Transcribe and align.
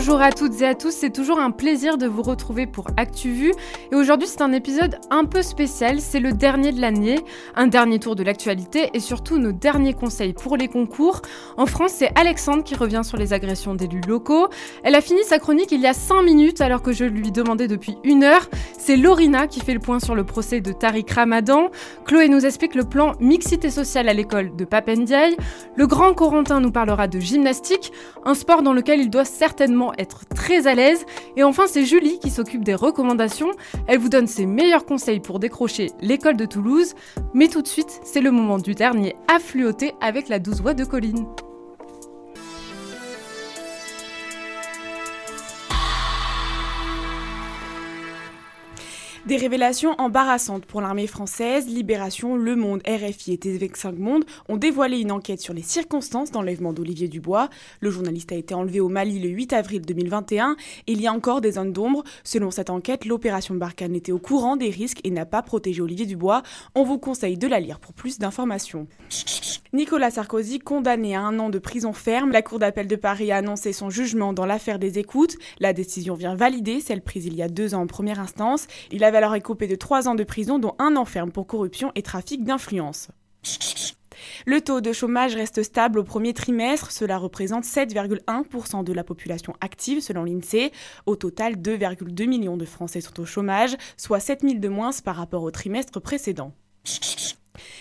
Bonjour 0.00 0.22
à 0.22 0.32
toutes 0.32 0.62
et 0.62 0.66
à 0.66 0.74
tous, 0.74 0.92
c'est 0.92 1.10
toujours 1.10 1.38
un 1.38 1.50
plaisir 1.50 1.98
de 1.98 2.06
vous 2.06 2.22
retrouver 2.22 2.66
pour 2.66 2.86
ActuVu. 2.96 3.52
Et 3.92 3.94
aujourd'hui, 3.94 4.26
c'est 4.26 4.40
un 4.40 4.52
épisode 4.52 4.98
un 5.10 5.26
peu 5.26 5.42
spécial, 5.42 6.00
c'est 6.00 6.20
le 6.20 6.32
dernier 6.32 6.72
de 6.72 6.80
l'année, 6.80 7.18
un 7.54 7.66
dernier 7.66 7.98
tour 7.98 8.16
de 8.16 8.22
l'actualité 8.22 8.88
et 8.94 9.00
surtout 9.00 9.36
nos 9.36 9.52
derniers 9.52 9.92
conseils 9.92 10.32
pour 10.32 10.56
les 10.56 10.68
concours. 10.68 11.20
En 11.58 11.66
France, 11.66 11.92
c'est 11.96 12.18
Alexandre 12.18 12.64
qui 12.64 12.74
revient 12.74 13.02
sur 13.04 13.18
les 13.18 13.34
agressions 13.34 13.74
d'élus 13.74 14.00
locaux. 14.08 14.48
Elle 14.84 14.94
a 14.94 15.02
fini 15.02 15.22
sa 15.22 15.38
chronique 15.38 15.70
il 15.70 15.82
y 15.82 15.86
a 15.86 15.92
5 15.92 16.22
minutes 16.22 16.62
alors 16.62 16.80
que 16.80 16.92
je 16.92 17.04
lui 17.04 17.30
demandais 17.30 17.68
depuis 17.68 17.98
une 18.02 18.24
heure. 18.24 18.48
C'est 18.78 18.96
Lorina 18.96 19.48
qui 19.48 19.60
fait 19.60 19.74
le 19.74 19.80
point 19.80 20.00
sur 20.00 20.14
le 20.14 20.24
procès 20.24 20.62
de 20.62 20.72
Tariq 20.72 21.12
Ramadan. 21.12 21.68
Chloé 22.06 22.30
nous 22.30 22.46
explique 22.46 22.74
le 22.74 22.84
plan 22.84 23.12
mixité 23.20 23.68
sociale 23.68 24.08
à 24.08 24.14
l'école 24.14 24.56
de 24.56 24.64
Papendiaï. 24.64 25.36
Le 25.76 25.86
grand 25.86 26.14
Corentin 26.14 26.60
nous 26.60 26.72
parlera 26.72 27.06
de 27.06 27.20
gymnastique, 27.20 27.92
un 28.24 28.32
sport 28.32 28.62
dans 28.62 28.72
lequel 28.72 29.00
il 29.00 29.10
doit 29.10 29.26
certainement 29.26 29.89
être 29.98 30.26
très 30.26 30.66
à 30.66 30.74
l'aise. 30.74 31.04
Et 31.36 31.42
enfin, 31.42 31.64
c'est 31.66 31.84
Julie 31.84 32.18
qui 32.18 32.30
s'occupe 32.30 32.64
des 32.64 32.74
recommandations. 32.74 33.50
Elle 33.86 33.98
vous 33.98 34.08
donne 34.08 34.26
ses 34.26 34.46
meilleurs 34.46 34.84
conseils 34.84 35.20
pour 35.20 35.38
décrocher 35.38 35.90
l'école 36.00 36.36
de 36.36 36.46
Toulouse. 36.46 36.94
Mais 37.34 37.48
tout 37.48 37.62
de 37.62 37.68
suite, 37.68 38.00
c'est 38.04 38.20
le 38.20 38.30
moment 38.30 38.58
du 38.58 38.74
dernier 38.74 39.16
affluoté 39.28 39.94
avec 40.00 40.28
la 40.28 40.38
douce 40.38 40.60
voix 40.60 40.74
de 40.74 40.84
Colline. 40.84 41.26
Des 49.30 49.36
révélations 49.36 49.94
embarrassantes 49.98 50.66
pour 50.66 50.80
l'armée 50.80 51.06
française, 51.06 51.68
Libération, 51.68 52.34
Le 52.34 52.56
Monde, 52.56 52.82
RFI 52.84 53.34
et 53.34 53.36
TV5 53.36 53.94
Monde 53.94 54.24
ont 54.48 54.56
dévoilé 54.56 54.98
une 54.98 55.12
enquête 55.12 55.40
sur 55.40 55.54
les 55.54 55.62
circonstances 55.62 56.32
d'enlèvement 56.32 56.72
d'Olivier 56.72 57.06
Dubois. 57.06 57.48
Le 57.78 57.92
journaliste 57.92 58.32
a 58.32 58.34
été 58.34 58.54
enlevé 58.54 58.80
au 58.80 58.88
Mali 58.88 59.20
le 59.20 59.28
8 59.28 59.52
avril 59.52 59.82
2021 59.82 60.56
et 60.88 60.92
il 60.92 61.00
y 61.00 61.06
a 61.06 61.12
encore 61.12 61.40
des 61.40 61.52
zones 61.52 61.72
d'ombre. 61.72 62.02
Selon 62.24 62.50
cette 62.50 62.70
enquête, 62.70 63.04
l'opération 63.04 63.54
Barkhane 63.54 63.94
était 63.94 64.10
au 64.10 64.18
courant 64.18 64.56
des 64.56 64.68
risques 64.68 64.98
et 65.04 65.10
n'a 65.12 65.26
pas 65.26 65.42
protégé 65.42 65.80
Olivier 65.80 66.06
Dubois. 66.06 66.42
On 66.74 66.82
vous 66.82 66.98
conseille 66.98 67.38
de 67.38 67.46
la 67.46 67.60
lire 67.60 67.78
pour 67.78 67.92
plus 67.92 68.18
d'informations. 68.18 68.88
Nicolas 69.72 70.10
Sarkozy 70.10 70.58
condamné 70.58 71.14
à 71.14 71.20
un 71.20 71.38
an 71.38 71.50
de 71.50 71.60
prison 71.60 71.92
ferme. 71.92 72.32
La 72.32 72.42
Cour 72.42 72.58
d'appel 72.58 72.88
de 72.88 72.96
Paris 72.96 73.30
a 73.30 73.36
annoncé 73.36 73.72
son 73.72 73.90
jugement 73.90 74.32
dans 74.32 74.44
l'affaire 74.44 74.80
des 74.80 74.98
écoutes. 74.98 75.36
La 75.60 75.72
décision 75.72 76.14
vient 76.14 76.34
valider 76.34 76.80
celle 76.80 77.02
prise 77.02 77.26
il 77.26 77.36
y 77.36 77.42
a 77.42 77.48
deux 77.48 77.76
ans 77.76 77.82
en 77.82 77.86
première 77.86 78.18
instance. 78.18 78.66
Il 78.90 79.04
avait 79.04 79.19
alors 79.20 79.34
écopé 79.34 79.66
de 79.66 79.74
trois 79.76 80.08
ans 80.08 80.14
de 80.14 80.24
prison, 80.24 80.58
dont 80.58 80.74
un 80.78 80.96
an 80.96 81.04
ferme 81.04 81.30
pour 81.30 81.46
corruption 81.46 81.92
et 81.94 82.00
trafic 82.00 82.42
d'influence. 82.42 83.08
Le 84.46 84.62
taux 84.62 84.80
de 84.80 84.94
chômage 84.94 85.34
reste 85.34 85.62
stable 85.62 85.98
au 85.98 86.04
premier 86.04 86.32
trimestre, 86.32 86.90
cela 86.90 87.18
représente 87.18 87.64
7,1% 87.64 88.82
de 88.82 88.92
la 88.94 89.04
population 89.04 89.54
active 89.60 90.00
selon 90.00 90.24
l'INSEE. 90.24 90.72
Au 91.04 91.16
total, 91.16 91.56
2,2 91.56 92.26
millions 92.26 92.56
de 92.56 92.64
Français 92.64 93.02
sont 93.02 93.20
au 93.20 93.26
chômage, 93.26 93.76
soit 93.98 94.20
7 94.20 94.40
000 94.40 94.54
de 94.54 94.68
moins 94.68 94.90
par 95.04 95.16
rapport 95.16 95.42
au 95.42 95.50
trimestre 95.50 96.00
précédent. 96.00 96.54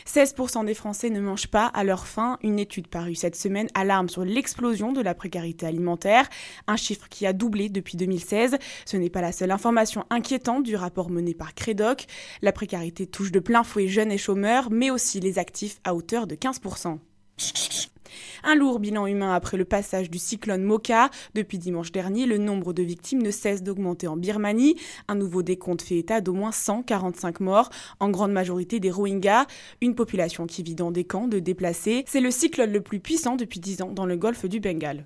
16% 0.08 0.66
des 0.66 0.74
Français 0.74 1.10
ne 1.10 1.20
mangent 1.20 1.48
pas 1.48 1.66
à 1.68 1.84
leur 1.84 2.08
faim. 2.08 2.38
Une 2.44 2.60
étude 2.60 2.88
parue 2.88 3.16
cette 3.16 3.36
semaine 3.36 3.68
alarme 3.74 4.10
sur 4.10 4.26
l'explosion 4.26 4.92
de 4.92 5.02
la 5.02 5.14
précarité 5.14 5.66
alimentaire, 5.66 6.28
un 6.68 6.76
chiffre 6.76 7.08
qui 7.10 7.26
a 7.26 7.34
doublé 7.34 7.70
depuis 7.70 7.98
2016. 7.98 8.58
Ce 8.86 8.98
n'est 8.98 9.10
pas 9.10 9.22
la 9.22 9.32
seule 9.32 9.52
information 9.52 10.06
inquiétante 10.10 10.64
du 10.64 10.76
rapport 10.76 11.10
mené 11.10 11.34
par 11.34 11.54
Credoc. 11.54 12.06
La 12.42 12.52
précarité 12.52 13.08
touche 13.08 13.32
de 13.32 13.40
plein 13.40 13.64
fouet 13.64 13.88
jeunes 13.88 14.12
et 14.12 14.18
chômeurs, 14.18 14.70
mais 14.72 14.92
aussi 14.92 15.20
les 15.20 15.40
actifs 15.40 15.80
à 15.84 15.96
hauteur 15.96 16.28
de 16.28 16.36
15%. 16.36 17.00
Un 18.44 18.56
lourd 18.56 18.80
bilan 18.80 19.08
humain 19.08 19.34
après 19.34 19.58
le 19.58 19.66
passage 19.66 20.10
du 20.10 20.18
cyclone 20.18 20.64
Moka. 20.64 21.10
Depuis 21.36 21.58
dimanche 21.58 21.92
dernier, 21.92 22.26
le 22.26 22.38
nombre 22.38 22.74
de 22.74 22.84
victimes 22.84 23.22
ne 23.22 23.32
cesse 23.32 23.64
d'augmenter 23.64 24.08
en 24.08 24.18
Birmanie. 24.18 24.76
Un 25.08 25.16
nouveau 25.16 25.44
décompte 25.44 25.82
fait 25.82 25.98
état 25.98 26.22
d'au 26.22 26.34
moins 26.34 26.52
145 26.52 27.40
morts, 27.40 27.70
en 28.00 28.10
grande 28.10 28.32
majorité 28.32 28.80
des 28.80 28.92
Rohingyas, 28.92 29.46
une 29.82 29.96
population 29.96 30.48
qui 30.48 30.64
vit 30.64 30.76
dans 30.76 30.92
des 30.92 31.04
camps 31.04 31.28
de 31.28 31.40
déplacés. 31.40 32.04
C'est 32.08 32.22
le 32.22 32.32
cyclone 32.32 32.72
le 32.72 32.82
plus 32.82 33.00
puissant 33.00 33.36
depuis 33.36 33.60
10 33.60 33.82
ans 33.82 33.92
dans 33.92 34.06
le 34.06 34.18
golfe 34.18 34.46
du 34.46 34.60
Bengale. 34.60 35.06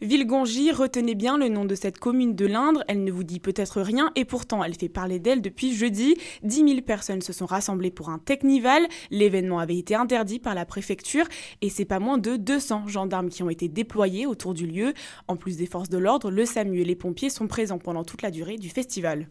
Villegongy, 0.00 0.70
retenez 0.70 1.16
bien 1.16 1.36
le 1.36 1.48
nom 1.48 1.64
de 1.64 1.74
cette 1.74 1.98
commune 1.98 2.36
de 2.36 2.46
l'Indre, 2.46 2.84
elle 2.86 3.02
ne 3.02 3.10
vous 3.10 3.24
dit 3.24 3.40
peut-être 3.40 3.80
rien 3.80 4.12
et 4.14 4.24
pourtant 4.24 4.62
elle 4.62 4.74
fait 4.74 4.88
parler 4.88 5.18
d'elle 5.18 5.42
depuis 5.42 5.74
jeudi. 5.74 6.14
10 6.44 6.56
000 6.68 6.80
personnes 6.82 7.20
se 7.20 7.32
sont 7.32 7.46
rassemblées 7.46 7.90
pour 7.90 8.08
un 8.08 8.18
technival, 8.18 8.86
l'événement 9.10 9.58
avait 9.58 9.76
été 9.76 9.96
interdit 9.96 10.38
par 10.38 10.54
la 10.54 10.64
préfecture 10.64 11.26
et 11.62 11.68
c'est 11.68 11.84
pas 11.84 11.98
moins 11.98 12.18
de 12.18 12.36
200 12.36 12.86
gendarmes 12.86 13.28
qui 13.28 13.42
ont 13.42 13.50
été 13.50 13.68
déployés 13.68 14.26
autour 14.26 14.54
du 14.54 14.66
lieu. 14.66 14.94
En 15.26 15.36
plus 15.36 15.56
des 15.56 15.66
forces 15.66 15.88
de 15.88 15.98
l'ordre, 15.98 16.30
le 16.30 16.44
SAMU 16.44 16.80
et 16.80 16.84
les 16.84 16.96
pompiers 16.96 17.30
sont 17.30 17.48
présents 17.48 17.78
pendant 17.78 18.04
toute 18.04 18.22
la 18.22 18.30
durée 18.30 18.56
du 18.56 18.68
festival. 18.68 19.28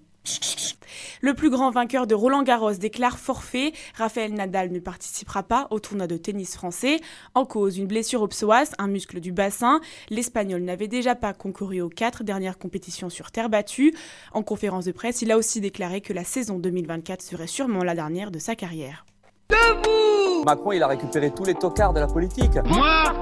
Le 1.22 1.34
plus 1.34 1.50
grand 1.50 1.72
vainqueur 1.72 2.08
de 2.08 2.16
Roland 2.16 2.44
Garros 2.44 2.74
déclare 2.74 3.18
forfait. 3.18 3.74
Raphaël 3.96 4.34
Nadal 4.34 4.72
ne 4.72 4.80
participera 4.80 5.44
pas 5.44 5.68
au 5.72 5.80
tournoi 5.80 6.08
de 6.08 6.18
tennis 6.18 6.56
français. 6.56 7.00
En 7.34 7.46
cause, 7.46 7.78
une 7.78 7.88
blessure 7.88 8.22
au 8.22 8.28
psoas, 8.28 8.74
un 8.78 8.88
muscle 8.88 9.20
du 9.20 9.32
bassin. 9.32 9.80
L'Espagnol 10.10 10.62
n'avait 10.62 10.88
déjà 10.88 11.16
pas 11.16 11.34
concouru 11.34 11.82
aux 11.82 11.90
quatre 11.90 12.24
dernières 12.24 12.58
compétitions 12.58 13.10
sur 13.10 13.32
terre 13.32 13.50
battue. 13.50 13.96
En 14.34 14.44
conférence 14.44 14.86
de 14.86 14.92
presse, 14.92 15.22
il 15.22 15.32
a 15.32 15.38
aussi 15.38 15.62
déclaré 15.62 16.02
que 16.02 16.14
la 16.14 16.24
saison 16.24 16.60
2024 16.60 17.22
serait 17.22 17.48
sûrement 17.48 17.84
la 17.84 17.96
dernière 17.96 18.32
de 18.32 18.40
sa 18.40 18.56
carrière. 18.56 19.06
Debout 19.50 20.44
Macron, 20.46 20.72
il 20.74 20.84
a 20.84 20.88
récupéré 20.88 21.32
tous 21.34 21.46
les 21.46 21.56
tocards 21.56 21.94
de 21.94 22.00
la 22.00 22.08
politique. 22.08 22.52
Moi 22.66 23.14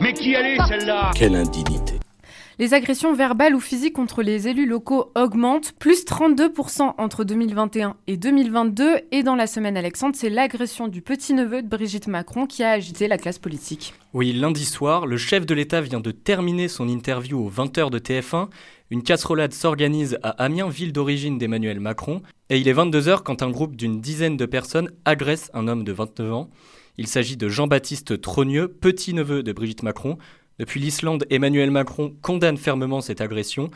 Mais 0.00 0.12
qui 0.12 0.34
allait 0.34 0.58
celle-là? 0.68 1.10
Quelle 1.14 1.34
indignité 1.34 1.91
les 2.58 2.74
agressions 2.74 3.14
verbales 3.14 3.54
ou 3.54 3.60
physiques 3.60 3.94
contre 3.94 4.22
les 4.22 4.48
élus 4.48 4.66
locaux 4.66 5.10
augmentent, 5.14 5.72
plus 5.72 6.04
32% 6.04 6.94
entre 6.98 7.24
2021 7.24 7.96
et 8.06 8.16
2022. 8.16 9.00
Et 9.10 9.22
dans 9.22 9.36
la 9.36 9.46
semaine 9.46 9.76
Alexandre, 9.76 10.14
c'est 10.16 10.30
l'agression 10.30 10.88
du 10.88 11.02
petit-neveu 11.02 11.62
de 11.62 11.68
Brigitte 11.68 12.08
Macron 12.08 12.46
qui 12.46 12.62
a 12.62 12.70
agité 12.70 13.08
la 13.08 13.18
classe 13.18 13.38
politique. 13.38 13.94
Oui, 14.12 14.32
lundi 14.32 14.64
soir, 14.64 15.06
le 15.06 15.16
chef 15.16 15.46
de 15.46 15.54
l'État 15.54 15.80
vient 15.80 16.00
de 16.00 16.10
terminer 16.10 16.68
son 16.68 16.88
interview 16.88 17.38
aux 17.38 17.50
20h 17.50 17.90
de 17.90 17.98
TF1. 17.98 18.48
Une 18.90 19.02
casserolade 19.02 19.54
s'organise 19.54 20.18
à 20.22 20.30
Amiens, 20.30 20.68
ville 20.68 20.92
d'origine 20.92 21.38
d'Emmanuel 21.38 21.80
Macron. 21.80 22.20
Et 22.50 22.58
il 22.58 22.68
est 22.68 22.74
22h 22.74 23.22
quand 23.22 23.42
un 23.42 23.50
groupe 23.50 23.76
d'une 23.76 24.02
dizaine 24.02 24.36
de 24.36 24.44
personnes 24.44 24.90
agresse 25.06 25.50
un 25.54 25.68
homme 25.68 25.84
de 25.84 25.92
29 25.92 26.32
ans. 26.32 26.50
Il 26.98 27.06
s'agit 27.06 27.38
de 27.38 27.48
Jean-Baptiste 27.48 28.20
Trogneux, 28.20 28.68
petit-neveu 28.68 29.42
de 29.42 29.52
Brigitte 29.52 29.82
Macron, 29.82 30.18
depuis 30.58 30.80
l'Islande, 30.80 31.26
Emmanuel 31.30 31.70
Macron 31.70 32.14
condamne 32.22 32.56
fermement 32.56 33.00
cette 33.00 33.20
agression. 33.20 33.70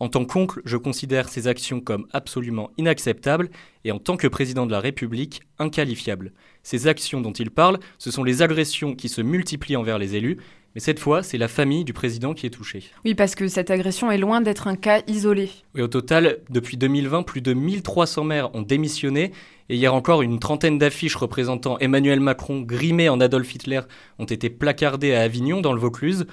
En 0.00 0.08
tant 0.08 0.24
qu'oncle, 0.24 0.60
je 0.64 0.76
considère 0.76 1.28
ces 1.28 1.46
actions 1.46 1.80
comme 1.80 2.08
absolument 2.12 2.70
inacceptables 2.76 3.50
et 3.84 3.92
en 3.92 3.98
tant 3.98 4.16
que 4.16 4.26
président 4.26 4.66
de 4.66 4.72
la 4.72 4.80
République, 4.80 5.42
inqualifiables. 5.58 6.32
Ces 6.62 6.88
actions 6.88 7.20
dont 7.20 7.32
il 7.32 7.50
parle, 7.50 7.78
ce 7.98 8.10
sont 8.10 8.24
les 8.24 8.42
agressions 8.42 8.96
qui 8.96 9.08
se 9.08 9.20
multiplient 9.20 9.76
envers 9.76 9.98
les 9.98 10.16
élus, 10.16 10.38
mais 10.74 10.80
cette 10.80 10.98
fois, 10.98 11.22
c'est 11.22 11.38
la 11.38 11.48
famille 11.48 11.84
du 11.84 11.92
président 11.92 12.32
qui 12.32 12.46
est 12.46 12.50
touchée. 12.50 12.84
Oui, 13.04 13.14
parce 13.14 13.34
que 13.34 13.48
cette 13.48 13.70
agression 13.70 14.10
est 14.10 14.18
loin 14.18 14.40
d'être 14.40 14.66
un 14.66 14.76
cas 14.76 15.02
isolé. 15.06 15.50
Oui, 15.74 15.82
au 15.82 15.88
total, 15.88 16.38
depuis 16.50 16.76
2020, 16.76 17.22
plus 17.24 17.42
de 17.42 17.52
1300 17.52 18.24
maires 18.24 18.54
ont 18.54 18.62
démissionné. 18.62 19.32
Et 19.68 19.76
hier 19.76 19.94
encore, 19.94 20.22
une 20.22 20.38
trentaine 20.38 20.78
d'affiches 20.78 21.16
représentant 21.16 21.78
Emmanuel 21.78 22.20
Macron 22.20 22.60
grimé 22.60 23.08
en 23.08 23.20
Adolf 23.20 23.54
Hitler 23.54 23.80
ont 24.18 24.24
été 24.24 24.50
placardées 24.50 25.14
à 25.14 25.22
Avignon, 25.22 25.60
dans 25.60 25.72
le 25.72 25.80
Vaucluse. 25.80 26.26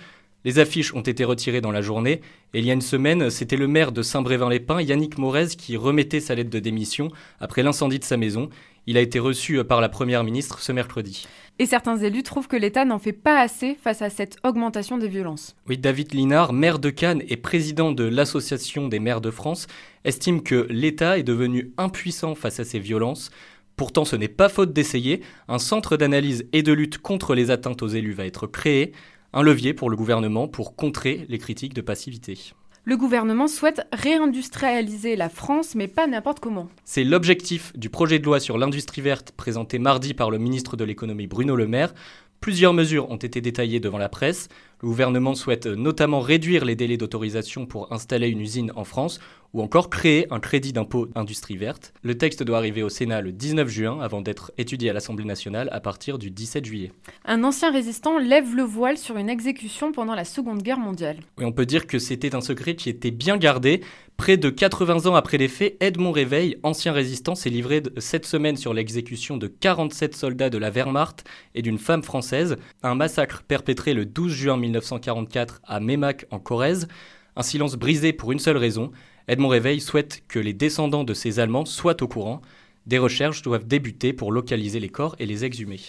Les 0.45 0.59
affiches 0.59 0.93
ont 0.93 1.01
été 1.01 1.25
retirées 1.25 1.59
dans 1.59 1.71
la 1.71 1.81
journée, 1.81 2.21
et 2.53 2.59
il 2.59 2.65
y 2.65 2.71
a 2.71 2.73
une 2.73 2.81
semaine, 2.81 3.29
c'était 3.29 3.57
le 3.57 3.67
maire 3.67 3.91
de 3.91 4.01
Saint-Brévin-les-Pins, 4.01 4.81
Yannick 4.81 5.17
Morez, 5.17 5.47
qui 5.57 5.75
remettait 5.75 6.21
sa 6.21 6.33
lettre 6.33 6.49
de 6.49 6.59
démission 6.59 7.09
après 7.41 7.61
l'incendie 7.61 7.99
de 7.99 8.05
sa 8.05 8.15
maison. 8.15 8.49
Il 8.87 8.95
a 8.95 9.01
été 9.01 9.19
reçu 9.19 9.61
par 9.65 9.81
la 9.81 9.89
Première 9.89 10.23
ministre 10.23 10.61
ce 10.61 10.71
mercredi. 10.71 11.27
Et 11.61 11.65
certains 11.65 11.97
élus 11.97 12.23
trouvent 12.23 12.47
que 12.47 12.55
l'État 12.55 12.85
n'en 12.85 12.99
fait 12.99 13.11
pas 13.11 13.41
assez 13.41 13.75
face 13.75 14.01
à 14.01 14.09
cette 14.09 14.37
augmentation 14.45 14.97
des 14.97 15.09
violences. 15.09 15.57
Oui, 15.67 15.77
David 15.77 16.13
Linard, 16.13 16.53
maire 16.53 16.79
de 16.79 16.89
Cannes 16.89 17.21
et 17.27 17.35
président 17.35 17.91
de 17.91 18.05
l'Association 18.05 18.87
des 18.87 18.99
maires 18.99 19.19
de 19.19 19.29
France, 19.29 19.67
estime 20.05 20.41
que 20.41 20.67
l'État 20.69 21.19
est 21.19 21.23
devenu 21.23 21.73
impuissant 21.77 22.33
face 22.33 22.61
à 22.61 22.63
ces 22.63 22.79
violences. 22.79 23.29
Pourtant, 23.75 24.05
ce 24.05 24.15
n'est 24.15 24.29
pas 24.29 24.47
faute 24.47 24.71
d'essayer. 24.71 25.21
Un 25.49 25.59
centre 25.59 25.97
d'analyse 25.97 26.47
et 26.53 26.63
de 26.63 26.71
lutte 26.71 26.97
contre 26.97 27.35
les 27.35 27.51
atteintes 27.51 27.81
aux 27.81 27.89
élus 27.89 28.13
va 28.13 28.25
être 28.25 28.47
créé, 28.47 28.93
un 29.33 29.43
levier 29.43 29.73
pour 29.73 29.89
le 29.89 29.97
gouvernement 29.97 30.47
pour 30.47 30.77
contrer 30.77 31.25
les 31.27 31.39
critiques 31.39 31.73
de 31.73 31.81
passivité. 31.81 32.53
Le 32.89 32.97
gouvernement 32.97 33.47
souhaite 33.47 33.83
réindustrialiser 33.93 35.15
la 35.15 35.29
France, 35.29 35.75
mais 35.75 35.87
pas 35.87 36.07
n'importe 36.07 36.39
comment. 36.39 36.69
C'est 36.85 37.03
l'objectif 37.03 37.71
du 37.77 37.91
projet 37.91 38.17
de 38.17 38.25
loi 38.25 38.39
sur 38.39 38.57
l'industrie 38.57 39.01
verte 39.01 39.31
présenté 39.31 39.77
mardi 39.77 40.15
par 40.15 40.31
le 40.31 40.39
ministre 40.39 40.75
de 40.75 40.83
l'économie 40.83 41.27
Bruno 41.27 41.55
Le 41.55 41.67
Maire. 41.67 41.93
Plusieurs 42.41 42.73
mesures 42.73 43.11
ont 43.11 43.17
été 43.17 43.41
détaillées 43.41 43.79
devant 43.79 43.99
la 43.99 44.09
presse. 44.09 44.47
Le 44.81 44.87
gouvernement 44.87 45.35
souhaite 45.35 45.67
notamment 45.67 46.19
réduire 46.19 46.65
les 46.65 46.75
délais 46.75 46.97
d'autorisation 46.97 47.67
pour 47.67 47.93
installer 47.93 48.27
une 48.27 48.41
usine 48.41 48.71
en 48.75 48.85
France 48.85 49.19
ou 49.53 49.61
encore 49.61 49.89
créer 49.89 50.27
un 50.31 50.39
crédit 50.39 50.73
d'impôt 50.73 51.07
industrie 51.15 51.57
verte. 51.57 51.93
Le 52.03 52.17
texte 52.17 52.43
doit 52.43 52.57
arriver 52.57 52.83
au 52.83 52.89
Sénat 52.89 53.21
le 53.21 53.31
19 53.31 53.67
juin 53.67 53.99
avant 54.01 54.21
d'être 54.21 54.51
étudié 54.57 54.89
à 54.89 54.93
l'Assemblée 54.93 55.25
nationale 55.25 55.69
à 55.71 55.79
partir 55.79 56.17
du 56.17 56.29
17 56.29 56.65
juillet. 56.65 56.91
Un 57.25 57.43
ancien 57.43 57.71
résistant 57.71 58.17
lève 58.19 58.55
le 58.55 58.63
voile 58.63 58.97
sur 58.97 59.17
une 59.17 59.29
exécution 59.29 59.91
pendant 59.91 60.15
la 60.15 60.25
Seconde 60.25 60.61
Guerre 60.61 60.79
mondiale. 60.79 61.17
Et 61.39 61.45
on 61.45 61.51
peut 61.51 61.65
dire 61.65 61.87
que 61.87 61.99
c'était 61.99 62.35
un 62.35 62.41
secret 62.41 62.75
qui 62.75 62.89
était 62.89 63.11
bien 63.11 63.37
gardé. 63.37 63.81
Près 64.17 64.35
de 64.35 64.49
80 64.49 65.09
ans 65.09 65.15
après 65.15 65.37
les 65.37 65.47
faits, 65.47 65.77
Edmond 65.79 66.11
Réveil, 66.11 66.57
ancien 66.63 66.91
résistant, 66.91 67.35
s'est 67.35 67.49
livré 67.49 67.81
cette 67.97 68.25
semaine 68.25 68.57
sur 68.57 68.73
l'exécution 68.73 69.37
de 69.37 69.47
47 69.47 70.13
soldats 70.13 70.49
de 70.49 70.57
la 70.57 70.69
Wehrmacht 70.69 71.23
et 71.55 71.61
d'une 71.61 71.77
femme 71.77 72.03
française, 72.03 72.57
un 72.83 72.95
massacre 72.95 73.43
perpétré 73.43 73.93
le 73.93 74.05
12 74.05 74.31
juin 74.33 74.57
1944 74.57 75.61
à 75.63 75.79
Meymac 75.79 76.25
en 76.31 76.39
Corrèze. 76.39 76.89
Un 77.37 77.43
silence 77.43 77.75
brisé 77.75 78.11
pour 78.11 78.33
une 78.33 78.39
seule 78.39 78.57
raison, 78.57 78.91
Edmond 79.29 79.49
Réveil 79.49 79.79
souhaite 79.79 80.23
que 80.27 80.39
les 80.39 80.53
descendants 80.53 81.03
de 81.03 81.13
ces 81.13 81.39
Allemands 81.39 81.65
soient 81.65 82.01
au 82.01 82.07
courant. 82.07 82.41
Des 82.87 82.97
recherches 82.97 83.43
doivent 83.43 83.67
débuter 83.67 84.11
pour 84.11 84.31
localiser 84.31 84.79
les 84.79 84.89
corps 84.89 85.15
et 85.19 85.27
les 85.27 85.45
exhumer. 85.45 85.79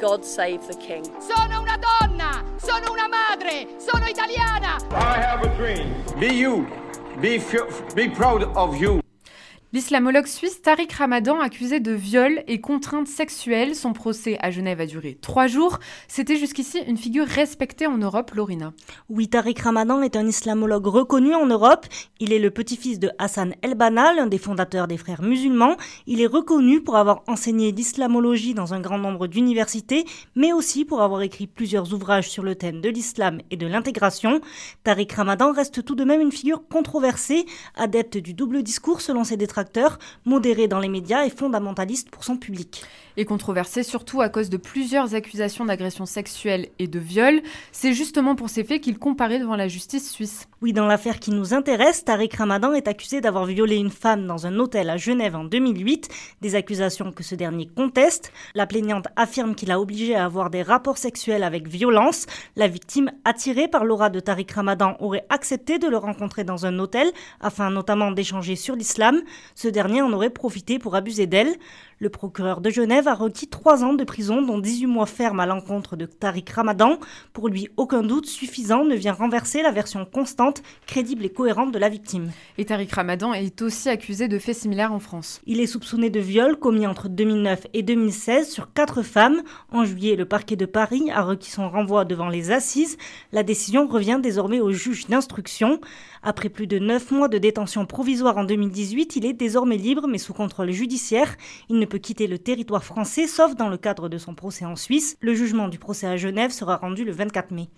God 0.00 0.24
save 0.24 0.66
the 0.66 0.76
king. 0.78 1.04
Sono 1.20 1.60
una 1.60 1.76
donna, 1.76 2.42
sono 2.56 2.94
una 2.94 3.08
madre, 3.08 3.66
sono 3.78 4.06
italiana. 4.06 4.78
I 4.90 5.20
have 5.20 5.44
a 5.44 5.54
dream. 5.58 5.92
Be 6.18 6.34
you. 6.34 6.66
Be, 7.20 7.38
be 7.94 8.08
proud 8.08 8.44
of 8.56 8.80
you. 8.80 9.05
L'islamologue 9.72 10.26
suisse 10.26 10.62
Tariq 10.62 10.94
Ramadan, 10.96 11.40
accusé 11.40 11.80
de 11.80 11.90
viol 11.90 12.44
et 12.46 12.60
contraintes 12.60 13.08
sexuelles, 13.08 13.74
son 13.74 13.92
procès 13.92 14.38
à 14.40 14.52
Genève 14.52 14.80
a 14.80 14.86
duré 14.86 15.18
trois 15.20 15.48
jours. 15.48 15.80
C'était 16.06 16.36
jusqu'ici 16.36 16.78
une 16.86 16.96
figure 16.96 17.26
respectée 17.26 17.88
en 17.88 17.98
Europe, 17.98 18.30
Lorina. 18.30 18.72
Oui, 19.08 19.26
Tariq 19.28 19.60
Ramadan 19.60 20.02
est 20.02 20.14
un 20.14 20.24
islamologue 20.24 20.86
reconnu 20.86 21.34
en 21.34 21.46
Europe. 21.46 21.84
Il 22.20 22.32
est 22.32 22.38
le 22.38 22.52
petit-fils 22.52 23.00
de 23.00 23.10
Hassan 23.18 23.54
El-Banna, 23.60 24.12
l'un 24.14 24.28
des 24.28 24.38
fondateurs 24.38 24.86
des 24.86 24.98
frères 24.98 25.22
musulmans. 25.22 25.76
Il 26.06 26.20
est 26.20 26.28
reconnu 26.28 26.80
pour 26.80 26.96
avoir 26.96 27.24
enseigné 27.26 27.72
l'islamologie 27.72 28.54
dans 28.54 28.72
un 28.72 28.80
grand 28.80 28.98
nombre 28.98 29.26
d'universités, 29.26 30.04
mais 30.36 30.52
aussi 30.52 30.84
pour 30.84 31.02
avoir 31.02 31.22
écrit 31.22 31.48
plusieurs 31.48 31.92
ouvrages 31.92 32.30
sur 32.30 32.44
le 32.44 32.54
thème 32.54 32.80
de 32.80 32.88
l'islam 32.88 33.40
et 33.50 33.56
de 33.56 33.66
l'intégration. 33.66 34.40
Tariq 34.84 35.12
Ramadan 35.16 35.52
reste 35.52 35.84
tout 35.84 35.96
de 35.96 36.04
même 36.04 36.20
une 36.20 36.32
figure 36.32 36.62
controversée, 36.68 37.46
adepte 37.74 38.16
du 38.16 38.32
double 38.32 38.62
discours 38.62 39.00
selon 39.00 39.24
ses 39.24 39.36
détracteurs 39.36 39.55
modéré 40.24 40.68
dans 40.68 40.80
les 40.80 40.88
médias 40.88 41.24
et 41.24 41.30
fondamentaliste 41.30 42.10
pour 42.10 42.24
son 42.24 42.36
public. 42.36 42.82
Et 43.18 43.24
controversé 43.24 43.82
surtout 43.82 44.20
à 44.20 44.28
cause 44.28 44.50
de 44.50 44.58
plusieurs 44.58 45.14
accusations 45.14 45.64
d'agression 45.64 46.04
sexuelle 46.04 46.68
et 46.78 46.86
de 46.86 46.98
viol. 46.98 47.40
C'est 47.72 47.94
justement 47.94 48.34
pour 48.34 48.50
ces 48.50 48.62
faits 48.62 48.82
qu'il 48.82 48.98
comparait 48.98 49.38
devant 49.38 49.56
la 49.56 49.68
justice 49.68 50.10
suisse. 50.10 50.48
Oui, 50.60 50.74
dans 50.74 50.86
l'affaire 50.86 51.18
qui 51.18 51.30
nous 51.30 51.54
intéresse, 51.54 52.04
Tariq 52.04 52.36
Ramadan 52.36 52.74
est 52.74 52.88
accusé 52.88 53.22
d'avoir 53.22 53.46
violé 53.46 53.76
une 53.76 53.90
femme 53.90 54.26
dans 54.26 54.46
un 54.46 54.58
hôtel 54.58 54.90
à 54.90 54.98
Genève 54.98 55.34
en 55.34 55.44
2008, 55.44 56.08
des 56.42 56.54
accusations 56.54 57.10
que 57.10 57.22
ce 57.22 57.34
dernier 57.34 57.66
conteste. 57.66 58.32
La 58.54 58.66
plaignante 58.66 59.06
affirme 59.16 59.54
qu'il 59.54 59.70
a 59.70 59.80
obligé 59.80 60.14
à 60.14 60.26
avoir 60.26 60.50
des 60.50 60.62
rapports 60.62 60.98
sexuels 60.98 61.42
avec 61.42 61.68
violence. 61.68 62.26
La 62.54 62.68
victime, 62.68 63.10
attirée 63.24 63.68
par 63.68 63.86
l'aura 63.86 64.10
de 64.10 64.20
Tariq 64.20 64.52
Ramadan, 64.54 64.96
aurait 65.00 65.26
accepté 65.30 65.78
de 65.78 65.88
le 65.88 65.96
rencontrer 65.96 66.44
dans 66.44 66.66
un 66.66 66.78
hôtel 66.78 67.10
afin 67.40 67.70
notamment 67.70 68.10
d'échanger 68.10 68.56
sur 68.56 68.76
l'islam. 68.76 69.22
Ce 69.54 69.68
dernier 69.68 70.02
en 70.02 70.12
aurait 70.12 70.30
profité 70.30 70.78
pour 70.78 70.94
abuser 70.94 71.26
d'elle. 71.26 71.54
Le 71.98 72.10
procureur 72.10 72.60
de 72.60 72.68
Genève 72.68 73.08
a 73.08 73.14
requis 73.14 73.48
trois 73.48 73.82
ans 73.82 73.94
de 73.94 74.04
prison, 74.04 74.42
dont 74.42 74.58
18 74.58 74.86
mois 74.86 75.06
ferme 75.06 75.40
à 75.40 75.46
l'encontre 75.46 75.96
de 75.96 76.04
Tariq 76.04 76.52
Ramadan. 76.52 76.98
Pour 77.32 77.48
lui, 77.48 77.70
aucun 77.78 78.02
doute 78.02 78.26
suffisant 78.26 78.84
ne 78.84 78.94
vient 78.94 79.14
renverser 79.14 79.62
la 79.62 79.70
version 79.70 80.04
constante, 80.04 80.62
crédible 80.86 81.24
et 81.24 81.30
cohérente 81.30 81.72
de 81.72 81.78
la 81.78 81.88
victime. 81.88 82.30
Et 82.58 82.66
Tariq 82.66 82.94
Ramadan 82.94 83.32
est 83.32 83.62
aussi 83.62 83.88
accusé 83.88 84.28
de 84.28 84.38
faits 84.38 84.56
similaires 84.56 84.92
en 84.92 84.98
France. 84.98 85.40
Il 85.46 85.58
est 85.58 85.66
soupçonné 85.66 86.10
de 86.10 86.20
viol 86.20 86.58
commis 86.58 86.86
entre 86.86 87.08
2009 87.08 87.66
et 87.72 87.82
2016 87.82 88.50
sur 88.50 88.72
quatre 88.74 89.02
femmes. 89.02 89.42
En 89.72 89.86
juillet, 89.86 90.16
le 90.16 90.26
parquet 90.26 90.56
de 90.56 90.66
Paris 90.66 91.10
a 91.10 91.22
requis 91.22 91.50
son 91.50 91.70
renvoi 91.70 92.04
devant 92.04 92.28
les 92.28 92.50
assises. 92.50 92.98
La 93.32 93.42
décision 93.42 93.86
revient 93.86 94.20
désormais 94.22 94.60
au 94.60 94.70
juge 94.70 95.06
d'instruction. 95.06 95.80
Après 96.22 96.48
plus 96.48 96.66
de 96.66 96.78
neuf 96.78 97.10
mois 97.10 97.28
de 97.28 97.38
détention 97.38 97.86
provisoire 97.86 98.36
en 98.36 98.44
2018, 98.44 99.16
il 99.16 99.26
est 99.26 99.32
désormais 99.36 99.76
libre 99.76 100.06
mais 100.08 100.18
sous 100.18 100.34
contrôle 100.34 100.70
judiciaire. 100.70 101.36
Il 101.68 101.78
ne 101.78 101.86
peut 101.86 101.98
quitter 101.98 102.26
le 102.26 102.38
territoire 102.38 102.84
français 102.84 103.26
sauf 103.26 103.54
dans 103.54 103.68
le 103.68 103.76
cadre 103.76 104.08
de 104.08 104.18
son 104.18 104.34
procès 104.34 104.64
en 104.64 104.76
Suisse. 104.76 105.16
Le 105.20 105.34
jugement 105.34 105.68
du 105.68 105.78
procès 105.78 106.06
à 106.06 106.16
Genève 106.16 106.50
sera 106.50 106.76
rendu 106.76 107.04
le 107.04 107.12
24 107.12 107.50
mai. 107.52 107.68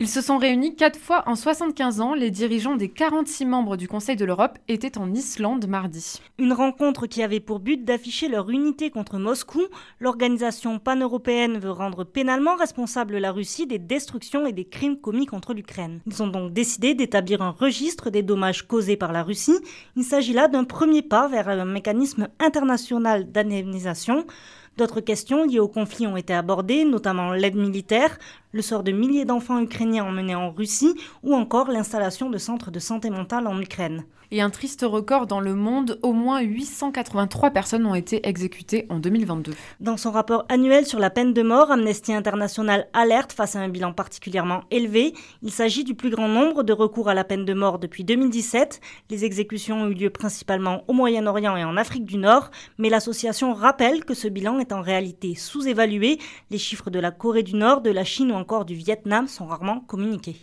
Ils 0.00 0.08
se 0.08 0.20
sont 0.20 0.38
réunis 0.38 0.74
quatre 0.74 0.98
fois 0.98 1.22
en 1.26 1.36
75 1.36 2.00
ans. 2.00 2.14
Les 2.14 2.32
dirigeants 2.32 2.74
des 2.74 2.88
46 2.88 3.46
membres 3.46 3.76
du 3.76 3.86
Conseil 3.86 4.16
de 4.16 4.24
l'Europe 4.24 4.58
étaient 4.66 4.98
en 4.98 5.14
Islande 5.14 5.68
mardi. 5.68 6.20
Une 6.36 6.52
rencontre 6.52 7.06
qui 7.06 7.22
avait 7.22 7.38
pour 7.38 7.60
but 7.60 7.84
d'afficher 7.84 8.26
leur 8.26 8.50
unité 8.50 8.90
contre 8.90 9.18
Moscou. 9.18 9.62
L'organisation 10.00 10.80
pan-européenne 10.80 11.58
veut 11.58 11.70
rendre 11.70 12.02
pénalement 12.02 12.56
responsable 12.56 13.18
la 13.18 13.30
Russie 13.30 13.68
des 13.68 13.78
destructions 13.78 14.46
et 14.46 14.52
des 14.52 14.64
crimes 14.64 14.98
commis 14.98 15.26
contre 15.26 15.54
l'Ukraine. 15.54 16.00
Ils 16.06 16.24
ont 16.24 16.28
donc 16.28 16.52
décidé 16.52 16.94
d'établir 16.94 17.40
un 17.40 17.50
registre 17.50 18.10
des 18.10 18.24
dommages 18.24 18.66
causés 18.66 18.96
par 18.96 19.12
la 19.12 19.22
Russie. 19.22 19.60
Il 19.94 20.02
s'agit 20.02 20.32
là 20.32 20.48
d'un 20.48 20.64
premier 20.64 21.02
pas 21.02 21.28
vers 21.28 21.48
un 21.48 21.64
mécanisme 21.64 22.26
international 22.40 23.30
d'indemnisation. 23.30 24.26
D'autres 24.76 25.00
questions 25.00 25.44
liées 25.44 25.60
au 25.60 25.68
conflit 25.68 26.08
ont 26.08 26.16
été 26.16 26.34
abordées, 26.34 26.84
notamment 26.84 27.32
l'aide 27.32 27.54
militaire, 27.54 28.18
le 28.54 28.62
sort 28.62 28.84
de 28.84 28.92
milliers 28.92 29.24
d'enfants 29.24 29.60
ukrainiens 29.60 30.04
emmenés 30.04 30.36
en 30.36 30.52
Russie 30.52 30.94
ou 31.24 31.34
encore 31.34 31.70
l'installation 31.70 32.30
de 32.30 32.38
centres 32.38 32.70
de 32.70 32.78
santé 32.78 33.10
mentale 33.10 33.48
en 33.48 33.60
Ukraine. 33.60 34.04
Et 34.30 34.40
un 34.40 34.50
triste 34.50 34.84
record 34.88 35.26
dans 35.26 35.40
le 35.40 35.54
monde, 35.54 35.98
au 36.02 36.12
moins 36.12 36.40
883 36.40 37.50
personnes 37.50 37.86
ont 37.86 37.94
été 37.94 38.26
exécutées 38.26 38.86
en 38.88 38.98
2022. 38.98 39.52
Dans 39.80 39.96
son 39.96 40.10
rapport 40.10 40.44
annuel 40.48 40.86
sur 40.86 40.98
la 40.98 41.10
peine 41.10 41.32
de 41.32 41.42
mort, 41.42 41.70
Amnesty 41.70 42.12
International 42.12 42.88
alerte 42.92 43.32
face 43.32 43.54
à 43.54 43.60
un 43.60 43.68
bilan 43.68 43.92
particulièrement 43.92 44.62
élevé. 44.70 45.14
Il 45.42 45.50
s'agit 45.50 45.84
du 45.84 45.94
plus 45.94 46.10
grand 46.10 46.28
nombre 46.28 46.62
de 46.62 46.72
recours 46.72 47.08
à 47.08 47.14
la 47.14 47.22
peine 47.22 47.44
de 47.44 47.54
mort 47.54 47.78
depuis 47.78 48.02
2017. 48.02 48.80
Les 49.10 49.24
exécutions 49.24 49.82
ont 49.82 49.88
eu 49.88 49.94
lieu 49.94 50.10
principalement 50.10 50.82
au 50.88 50.94
Moyen-Orient 50.94 51.56
et 51.56 51.64
en 51.64 51.76
Afrique 51.76 52.04
du 52.04 52.16
Nord, 52.16 52.50
mais 52.78 52.88
l'association 52.88 53.54
rappelle 53.54 54.04
que 54.04 54.14
ce 54.14 54.28
bilan 54.28 54.58
est 54.58 54.72
en 54.72 54.80
réalité 54.80 55.34
sous-évalué. 55.34 56.18
Les 56.50 56.58
chiffres 56.58 56.90
de 56.90 56.98
la 56.98 57.10
Corée 57.10 57.42
du 57.42 57.54
Nord, 57.54 57.82
de 57.82 57.90
la 57.90 58.04
Chine 58.04 58.32
ou 58.32 58.36
encore 58.44 58.66
du 58.66 58.74
Vietnam 58.74 59.26
sont 59.26 59.46
rarement 59.46 59.80
communiqués. 59.80 60.36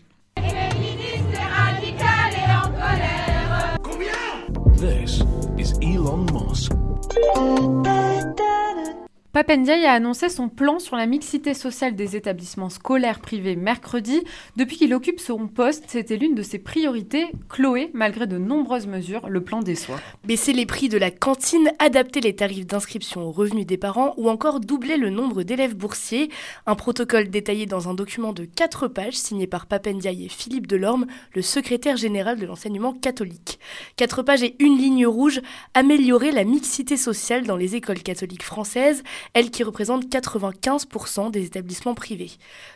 Papendiaï 9.33 9.85
a 9.85 9.93
annoncé 9.93 10.27
son 10.27 10.49
plan 10.49 10.77
sur 10.77 10.97
la 10.97 11.05
mixité 11.05 11.53
sociale 11.53 11.95
des 11.95 12.17
établissements 12.17 12.69
scolaires 12.69 13.21
privés 13.21 13.55
mercredi. 13.55 14.21
Depuis 14.57 14.75
qu'il 14.75 14.93
occupe 14.93 15.21
son 15.21 15.47
poste, 15.47 15.85
c'était 15.87 16.17
l'une 16.17 16.35
de 16.35 16.43
ses 16.43 16.59
priorités. 16.59 17.31
Chloé, 17.47 17.91
malgré 17.93 18.27
de 18.27 18.37
nombreuses 18.37 18.87
mesures, 18.87 19.29
le 19.29 19.41
plan 19.41 19.61
déçoit. 19.61 20.01
Baisser 20.25 20.51
les 20.51 20.65
prix 20.65 20.89
de 20.89 20.97
la 20.97 21.11
cantine, 21.11 21.71
adapter 21.79 22.19
les 22.19 22.35
tarifs 22.35 22.67
d'inscription 22.67 23.23
aux 23.23 23.31
revenus 23.31 23.65
des 23.65 23.77
parents 23.77 24.13
ou 24.17 24.29
encore 24.29 24.59
doubler 24.59 24.97
le 24.97 25.09
nombre 25.09 25.43
d'élèves 25.43 25.77
boursiers. 25.77 26.29
Un 26.65 26.75
protocole 26.75 27.29
détaillé 27.29 27.65
dans 27.65 27.87
un 27.87 27.93
document 27.93 28.33
de 28.33 28.43
4 28.43 28.89
pages 28.89 29.15
signé 29.15 29.47
par 29.47 29.65
Papendiaï 29.65 30.25
et 30.25 30.29
Philippe 30.29 30.67
Delorme, 30.67 31.05
le 31.33 31.41
secrétaire 31.41 31.95
général 31.95 32.37
de 32.37 32.45
l'enseignement 32.45 32.91
catholique. 32.91 33.59
4 33.95 34.23
pages 34.23 34.43
et 34.43 34.57
une 34.59 34.77
ligne 34.77 35.07
rouge, 35.07 35.39
améliorer 35.73 36.33
la 36.33 36.43
mixité 36.43 36.97
sociale 36.97 37.47
dans 37.47 37.55
les 37.55 37.77
écoles 37.77 38.03
catholiques 38.03 38.43
françaises 38.43 39.03
elle 39.33 39.51
qui 39.51 39.63
représente 39.63 40.05
95% 40.05 41.31
des 41.31 41.45
établissements 41.45 41.95
privés. 41.95 42.31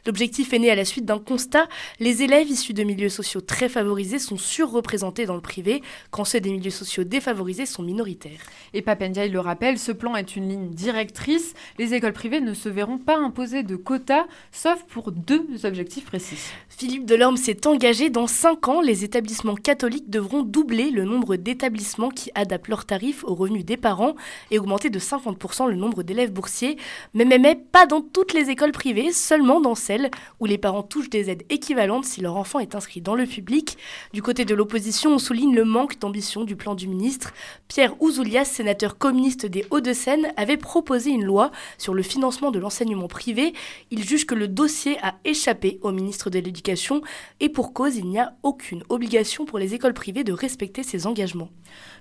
L'objectif 0.05 0.53
est 0.53 0.59
né 0.59 0.71
à 0.71 0.75
la 0.75 0.85
suite 0.85 1.05
d'un 1.05 1.19
constat, 1.19 1.67
les 1.99 2.23
élèves 2.23 2.49
issus 2.49 2.73
de 2.73 2.83
milieux 2.83 3.09
sociaux 3.09 3.41
très 3.41 3.69
favorisés 3.69 4.19
sont 4.19 4.37
surreprésentés 4.37 5.25
dans 5.25 5.35
le 5.35 5.41
privé, 5.41 5.81
quand 6.11 6.25
ceux 6.25 6.39
des 6.39 6.51
milieux 6.51 6.71
sociaux 6.71 7.03
défavorisés 7.03 7.65
sont 7.65 7.83
minoritaires. 7.83 8.39
Et 8.73 8.81
Papendiaï 8.81 9.29
le 9.29 9.39
rappelle, 9.39 9.79
ce 9.79 9.91
plan 9.91 10.15
est 10.15 10.35
une 10.35 10.49
ligne 10.49 10.69
directrice. 10.69 11.53
Les 11.77 11.93
écoles 11.93 12.13
privées 12.13 12.41
ne 12.41 12.53
se 12.53 12.69
verront 12.69 12.97
pas 12.97 13.17
imposer 13.17 13.63
de 13.63 13.75
quotas, 13.75 14.25
sauf 14.51 14.83
pour 14.85 15.11
deux 15.11 15.45
objectifs 15.63 16.05
précis. 16.05 16.37
Philippe 16.69 17.05
Delorme 17.05 17.37
s'est 17.37 17.67
engagé, 17.67 18.09
dans 18.09 18.27
5 18.27 18.67
ans, 18.67 18.81
les 18.81 19.03
établissements 19.03 19.55
catholiques 19.55 20.09
devront 20.09 20.43
doubler 20.43 20.91
le 20.91 21.03
nombre 21.03 21.35
d'établissements 21.35 22.09
qui 22.09 22.31
adaptent 22.35 22.67
leurs 22.67 22.85
tarifs 22.85 23.23
aux 23.23 23.35
revenus 23.35 23.65
des 23.65 23.77
parents 23.77 24.15
et 24.51 24.59
augmenter 24.59 24.89
de 24.89 24.99
50% 24.99 25.69
le 25.69 25.75
nombre 25.75 26.03
d'élèves 26.03 26.31
boursiers, 26.35 26.77
mais, 27.15 27.25
mais, 27.25 27.39
mais 27.39 27.55
pas 27.55 27.87
dans 27.87 28.01
toutes 28.01 28.33
les 28.33 28.51
écoles 28.51 28.71
privées, 28.71 29.11
seulement 29.11 29.59
dans 29.59 29.73
celles 29.73 30.11
où 30.39 30.45
les 30.45 30.59
parents 30.59 30.83
touchent 30.83 31.09
des 31.09 31.31
aides 31.31 31.45
équivalentes 31.49 32.05
si 32.05 32.21
leur 32.21 32.37
enfant 32.37 32.59
est 32.59 32.75
inscrit 32.75 33.01
dans 33.01 33.15
le 33.15 33.25
public. 33.25 33.79
Du 34.13 34.21
côté 34.21 34.45
de 34.45 34.53
l'opposition, 34.53 35.15
on 35.15 35.17
souligne 35.17 35.55
le 35.55 35.65
manque 35.65 35.99
d'ambition 35.99 36.43
du 36.43 36.55
plan 36.55 36.75
du 36.75 36.87
ministre. 36.87 37.33
Pierre 37.67 37.99
Ouzoulias, 38.01 38.45
sénateur 38.45 38.99
communiste 38.99 39.47
des 39.47 39.65
Hauts-de-Seine, 39.71 40.27
avait 40.37 40.57
proposé 40.57 41.09
une 41.09 41.25
loi 41.25 41.51
sur 41.79 41.95
le 41.95 42.03
financement 42.03 42.51
de 42.51 42.59
l'enseignement 42.59 43.07
privé. 43.07 43.53
Il 43.89 44.03
juge 44.03 44.27
que 44.27 44.35
le 44.35 44.47
dossier 44.47 44.97
a 45.01 45.15
échappé 45.23 45.79
au 45.81 45.91
ministre 45.91 46.29
de 46.29 46.37
l'Éducation 46.37 47.01
et 47.39 47.49
pour 47.49 47.73
cause, 47.73 47.95
il 47.95 48.05
n'y 48.05 48.19
a 48.19 48.33
aucune 48.43 48.83
obligation 48.89 49.45
pour 49.45 49.57
les 49.57 49.73
écoles 49.73 49.93
privées 49.93 50.23
de 50.23 50.33
respecter 50.33 50.83
ses 50.83 51.07
engagements. 51.07 51.49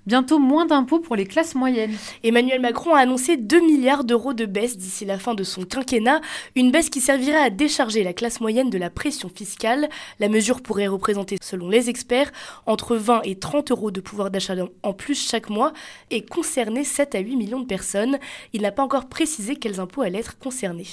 Bientôt 0.07 0.39
moins 0.39 0.67
d'impôts 0.67 0.99
pour 0.99 1.17
les 1.17 1.27
classes 1.27 1.55
moyennes. 1.55 1.97
Emmanuel 2.23 2.61
Macron 2.61 2.95
a 2.95 2.99
annoncé 2.99 3.37
2 3.37 3.61
milliards 3.61 4.05
d'euros 4.05 4.24
de 4.33 4.47
baisse 4.47 4.79
d'ici 4.79 5.05
la 5.05 5.19
fin 5.19 5.35
de 5.35 5.45
son 5.45 5.65
quinquennat, 5.65 6.21
une 6.55 6.71
baisse 6.71 6.89
qui 6.89 7.01
servira 7.01 7.39
à 7.39 7.51
décharger 7.51 8.03
la 8.05 8.13
classe 8.13 8.41
moyenne 8.41 8.71
de 8.71 8.79
la 8.79 8.91
pression 8.91 9.29
fiscale. 9.29 9.89
La 10.21 10.29
mesure 10.29 10.63
pourrait 10.63 10.87
représenter, 10.87 11.37
selon 11.43 11.69
les 11.69 11.91
experts, 11.91 12.33
entre 12.67 12.97
20 12.97 13.23
et 13.25 13.37
30 13.37 13.71
euros 13.73 13.91
de 13.91 14.01
pouvoir 14.01 14.31
d'achat 14.31 14.55
en 14.83 14.93
plus 14.93 15.29
chaque 15.29 15.51
mois 15.51 15.73
et 16.11 16.25
concerner 16.25 16.85
7 16.85 17.15
à 17.15 17.19
8 17.19 17.37
millions 17.37 17.61
de 17.61 17.67
personnes. 17.67 18.19
Il 18.53 18.63
n'a 18.63 18.73
pas 18.73 18.83
encore 18.83 19.09
précisé 19.09 19.57
quels 19.57 19.81
impôts 19.81 20.03
allaient 20.03 20.21
être 20.21 20.39
concernés. 20.39 20.87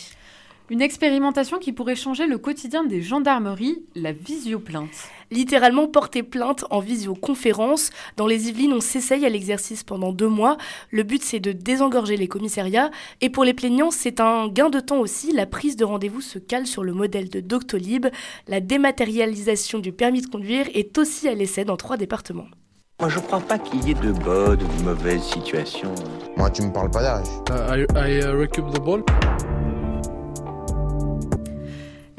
Une 0.72 0.82
expérimentation 0.82 1.60
qui 1.60 1.74
pourrait 1.74 1.98
changer 1.98 2.28
le 2.28 2.38
quotidien 2.38 2.86
des 2.86 3.01
gendarmeries, 3.01 3.84
la 3.94 4.13
visioplainte. 4.13 5.10
Littéralement 5.30 5.86
porter 5.86 6.24
plainte 6.24 6.63
en 6.70 6.80
visioconférence. 6.80 7.90
Dans 8.16 8.25
les 8.25 8.48
Yvelines, 8.48 8.72
on 8.72 8.80
s'essaye 8.80 9.25
à 9.25 9.30
l'exercice 9.30 9.84
pendant 9.84 10.13
deux 10.13 10.30
mois. 10.30 10.56
Le 10.90 11.04
but, 11.04 11.22
c'est 11.22 11.42
de 11.42 11.51
désengorger 11.51 12.16
les 12.16 12.30
commissariats. 12.30 12.90
Et 13.20 13.30
pour 13.30 13.44
les 13.44 13.54
plaignants, 13.54 13.92
c'est 13.92 14.22
un 14.22 14.48
gain 14.48 14.70
de 14.70 14.80
temps 14.80 15.00
aussi. 15.00 15.34
La 15.34 15.46
prise 15.46 15.75
de 15.75 15.84
rendez-vous 15.84 16.22
se 16.22 16.40
cale 16.40 16.66
sur 16.66 16.86
le 16.86 16.94
modèle 16.94 17.28
de 17.28 17.42
Doctolib. 17.42 18.08
La 18.48 18.62
dématérialisation 18.62 19.80
du 19.80 19.92
permis 19.92 20.22
de 20.22 20.28
conduire 20.28 20.68
est 20.74 20.98
aussi 20.98 21.28
à 21.28 21.34
l'essai 21.34 21.66
dans 21.66 21.75
trois 21.75 21.98
départements. 21.98 22.48
Moi, 23.01 23.10
je 23.10 23.20
crois 23.20 23.42
pas 23.42 23.60
qu'il 23.60 23.86
y 23.86 23.92
ait 23.92 23.94
de 23.96 24.13
bonnes 24.13 24.63
ou 24.63 24.80
de 24.80 24.84
mauvaises 24.86 25.24
situations. 25.24 25.94
Moi, 26.38 26.50
tu 26.50 26.62
me 26.62 26.72
parles 26.72 26.92
pas 26.92 27.01
d'âge. 27.01 27.28
Uh, 27.50 27.75
I, 27.75 27.86
I 27.94 28.20
uh, 28.22 28.48
the 28.48 28.80
ball. 28.80 29.04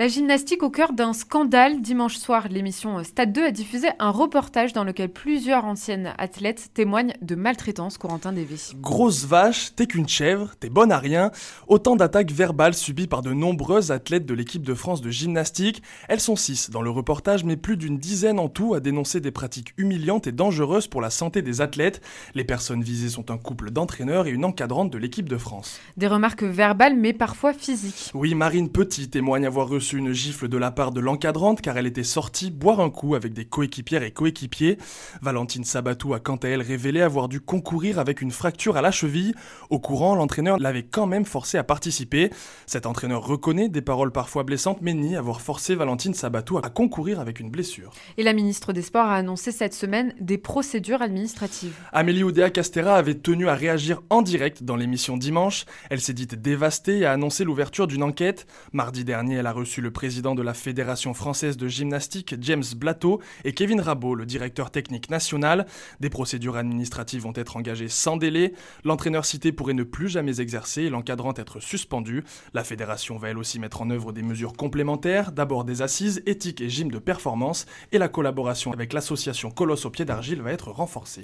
La 0.02 0.08
gymnastique 0.08 0.64
au 0.64 0.70
cœur 0.70 0.94
d'un 0.94 1.12
scandale. 1.12 1.80
Dimanche 1.80 2.16
soir, 2.16 2.48
l'émission 2.50 3.04
Stade 3.04 3.32
2 3.32 3.44
a 3.44 3.50
diffusé 3.52 3.86
un 4.00 4.10
reportage 4.10 4.72
dans 4.72 4.82
lequel 4.82 5.08
plusieurs 5.12 5.64
anciennes 5.64 6.12
athlètes 6.18 6.70
témoignent 6.74 7.12
de 7.22 7.36
maltraitance. 7.36 7.98
Corentin 7.98 8.32
Dévy. 8.32 8.72
Grosse 8.80 9.26
vache, 9.26 9.76
t'es 9.76 9.86
qu'une 9.86 10.08
chèvre, 10.08 10.56
t'es 10.58 10.70
bonne 10.70 10.90
à 10.90 10.98
rien. 10.98 11.30
Autant 11.68 11.94
d'attaques 11.94 12.32
verbales 12.32 12.74
subies 12.74 13.06
par 13.06 13.22
de 13.22 13.32
nombreuses 13.32 13.92
athlètes 13.92 14.26
de 14.26 14.34
l'équipe 14.34 14.66
de 14.66 14.74
France 14.74 15.02
de 15.02 15.10
gymnastique. 15.10 15.84
Elles 16.08 16.18
sont 16.18 16.34
six 16.34 16.70
dans 16.70 16.82
le 16.82 16.90
reportage, 16.90 17.44
mais 17.44 17.56
plus 17.56 17.76
d'une 17.76 17.98
dizaine 17.98 18.40
en 18.40 18.48
tout 18.48 18.74
à 18.74 18.80
dénoncer 18.80 19.20
des 19.20 19.30
pratiques 19.30 19.72
humiliantes 19.76 20.26
et 20.26 20.32
dangereuses 20.32 20.88
pour 20.88 21.00
la 21.00 21.10
santé 21.10 21.42
des 21.42 21.60
athlètes. 21.60 22.00
Les 22.34 22.42
personnes 22.42 22.82
visées 22.82 23.10
sont 23.10 23.30
un 23.30 23.38
couple 23.38 23.70
d'entraîneurs 23.70 24.26
et 24.26 24.30
une 24.30 24.44
encadrante 24.44 24.90
de 24.90 24.98
l'équipe 24.98 25.28
de 25.28 25.38
France. 25.38 25.78
Des 25.96 26.08
remarques 26.08 26.42
verbales, 26.42 26.96
mais 26.96 27.12
parfois 27.12 27.52
physiques. 27.52 28.10
Oui, 28.14 28.34
Marine 28.34 28.68
Petit 28.68 29.08
témoigne 29.08 29.46
avoir 29.46 29.68
reçu 29.68 29.91
une 29.92 30.12
gifle 30.12 30.48
de 30.48 30.56
la 30.56 30.70
part 30.70 30.92
de 30.92 31.00
l'encadrante 31.00 31.60
car 31.60 31.76
elle 31.76 31.86
était 31.86 32.02
sortie 32.02 32.50
boire 32.50 32.80
un 32.80 32.90
coup 32.90 33.14
avec 33.14 33.32
des 33.32 33.44
coéquipières 33.44 34.02
et 34.02 34.10
coéquipiers. 34.10 34.78
Valentine 35.20 35.64
Sabatou 35.64 36.14
a 36.14 36.20
quant 36.20 36.36
à 36.36 36.48
elle 36.48 36.62
révélé 36.62 37.00
avoir 37.00 37.28
dû 37.28 37.40
concourir 37.40 37.98
avec 37.98 38.20
une 38.20 38.30
fracture 38.30 38.76
à 38.76 38.82
la 38.82 38.90
cheville. 38.90 39.34
Au 39.70 39.78
courant, 39.78 40.14
l'entraîneur 40.14 40.58
l'avait 40.58 40.82
quand 40.82 41.06
même 41.06 41.24
forcé 41.24 41.58
à 41.58 41.64
participer. 41.64 42.30
Cet 42.66 42.86
entraîneur 42.86 43.26
reconnaît 43.26 43.68
des 43.68 43.82
paroles 43.82 44.12
parfois 44.12 44.44
blessantes 44.44 44.78
mais 44.82 44.94
nie 44.94 45.16
avoir 45.16 45.40
forcé 45.40 45.74
Valentine 45.74 46.14
Sabatou 46.14 46.58
à 46.58 46.70
concourir 46.70 47.20
avec 47.20 47.40
une 47.40 47.50
blessure. 47.50 47.92
Et 48.16 48.22
la 48.22 48.32
ministre 48.32 48.72
des 48.72 48.82
Sports 48.82 49.06
a 49.06 49.16
annoncé 49.16 49.52
cette 49.52 49.74
semaine 49.74 50.14
des 50.20 50.38
procédures 50.38 51.02
administratives. 51.02 51.74
Amélie 51.92 52.24
Oudéa 52.24 52.50
Castera 52.50 52.96
avait 52.96 53.14
tenu 53.14 53.48
à 53.48 53.54
réagir 53.54 54.02
en 54.10 54.22
direct 54.22 54.62
dans 54.62 54.76
l'émission 54.76 55.16
dimanche. 55.16 55.64
Elle 55.90 56.00
s'est 56.00 56.12
dite 56.12 56.34
dévastée 56.34 56.98
et 56.98 57.06
a 57.06 57.12
annoncé 57.12 57.44
l'ouverture 57.44 57.86
d'une 57.86 58.02
enquête. 58.02 58.46
Mardi 58.72 59.04
dernier, 59.04 59.36
elle 59.36 59.46
a 59.46 59.52
reçu 59.52 59.71
le 59.80 59.90
président 59.90 60.34
de 60.34 60.42
la 60.42 60.54
Fédération 60.54 61.14
française 61.14 61.56
de 61.56 61.68
gymnastique, 61.68 62.34
James 62.40 62.64
Blateau, 62.76 63.20
et 63.44 63.54
Kevin 63.54 63.80
Rabot, 63.80 64.14
le 64.14 64.26
directeur 64.26 64.70
technique 64.70 65.10
national. 65.10 65.66
Des 66.00 66.10
procédures 66.10 66.56
administratives 66.56 67.22
vont 67.22 67.32
être 67.34 67.56
engagées 67.56 67.88
sans 67.88 68.16
délai. 68.16 68.52
L'entraîneur 68.84 69.24
cité 69.24 69.52
pourrait 69.52 69.74
ne 69.74 69.84
plus 69.84 70.08
jamais 70.08 70.40
exercer 70.40 70.82
et 70.82 70.90
l'encadrant 70.90 71.34
être 71.36 71.60
suspendu. 71.60 72.24
La 72.54 72.64
fédération 72.64 73.16
va 73.16 73.30
elle 73.30 73.38
aussi 73.38 73.58
mettre 73.58 73.82
en 73.82 73.90
œuvre 73.90 74.12
des 74.12 74.22
mesures 74.22 74.52
complémentaires, 74.52 75.32
d'abord 75.32 75.64
des 75.64 75.82
assises, 75.82 76.22
éthiques 76.26 76.60
et 76.60 76.68
gym 76.68 76.90
de 76.90 76.98
performance, 76.98 77.66
et 77.92 77.98
la 77.98 78.08
collaboration 78.08 78.72
avec 78.72 78.92
l'association 78.92 79.50
Colosse 79.50 79.86
au 79.86 79.90
pied 79.90 80.04
d'argile 80.04 80.42
va 80.42 80.52
être 80.52 80.70
renforcée. 80.70 81.22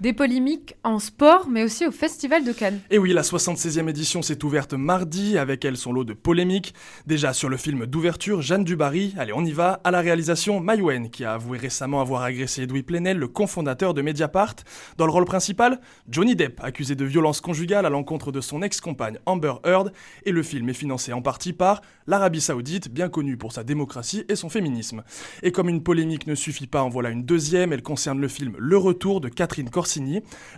Des 0.00 0.12
polémiques 0.12 0.74
en 0.82 0.98
sport, 0.98 1.46
mais 1.48 1.62
aussi 1.62 1.86
au 1.86 1.92
Festival 1.92 2.44
de 2.44 2.50
Cannes. 2.50 2.80
Et 2.90 2.98
oui, 2.98 3.12
la 3.12 3.22
76e 3.22 3.88
édition 3.88 4.22
s'est 4.22 4.44
ouverte 4.44 4.74
mardi, 4.74 5.38
avec 5.38 5.64
elle 5.64 5.76
son 5.76 5.92
lot 5.92 6.02
de 6.02 6.14
polémiques. 6.14 6.74
Déjà 7.06 7.32
sur 7.32 7.48
le 7.48 7.56
film 7.56 7.86
d'ouverture, 7.86 8.42
Jeanne 8.42 8.64
Dubarry, 8.64 9.14
allez 9.16 9.32
on 9.32 9.44
y 9.44 9.52
va, 9.52 9.80
à 9.84 9.92
la 9.92 10.00
réalisation 10.00 10.58
Mayouen, 10.58 11.10
qui 11.10 11.24
a 11.24 11.34
avoué 11.34 11.58
récemment 11.58 12.00
avoir 12.00 12.22
agressé 12.22 12.62
Edoui 12.62 12.82
Plenel, 12.82 13.18
le 13.18 13.28
cofondateur 13.28 13.94
de 13.94 14.02
Mediapart. 14.02 14.56
Dans 14.98 15.06
le 15.06 15.12
rôle 15.12 15.26
principal, 15.26 15.80
Johnny 16.08 16.34
Depp, 16.34 16.60
accusé 16.64 16.96
de 16.96 17.04
violence 17.04 17.40
conjugale 17.40 17.86
à 17.86 17.90
l'encontre 17.90 18.32
de 18.32 18.40
son 18.40 18.62
ex-compagne 18.62 19.18
Amber 19.26 19.54
Heard, 19.64 19.92
et 20.24 20.32
le 20.32 20.42
film 20.42 20.68
est 20.68 20.74
financé 20.74 21.12
en 21.12 21.22
partie 21.22 21.52
par 21.52 21.82
l'Arabie 22.06 22.40
Saoudite, 22.40 22.90
bien 22.90 23.08
connue 23.08 23.36
pour 23.36 23.52
sa 23.52 23.64
démocratie 23.64 24.24
et 24.28 24.36
son 24.36 24.48
féminisme. 24.48 25.04
Et 25.42 25.52
comme 25.52 25.68
une 25.68 25.82
polémique 25.82 26.26
ne 26.26 26.34
suffit 26.34 26.66
pas, 26.66 26.82
en 26.82 26.88
voilà 26.88 27.10
une 27.10 27.24
deuxième, 27.24 27.72
elle 27.72 27.82
concerne 27.82 28.20
le 28.20 28.28
film 28.28 28.54
Le 28.58 28.76
Retour 28.76 29.20
de 29.20 29.28
Catherine 29.28 29.70
Cor 29.70 29.84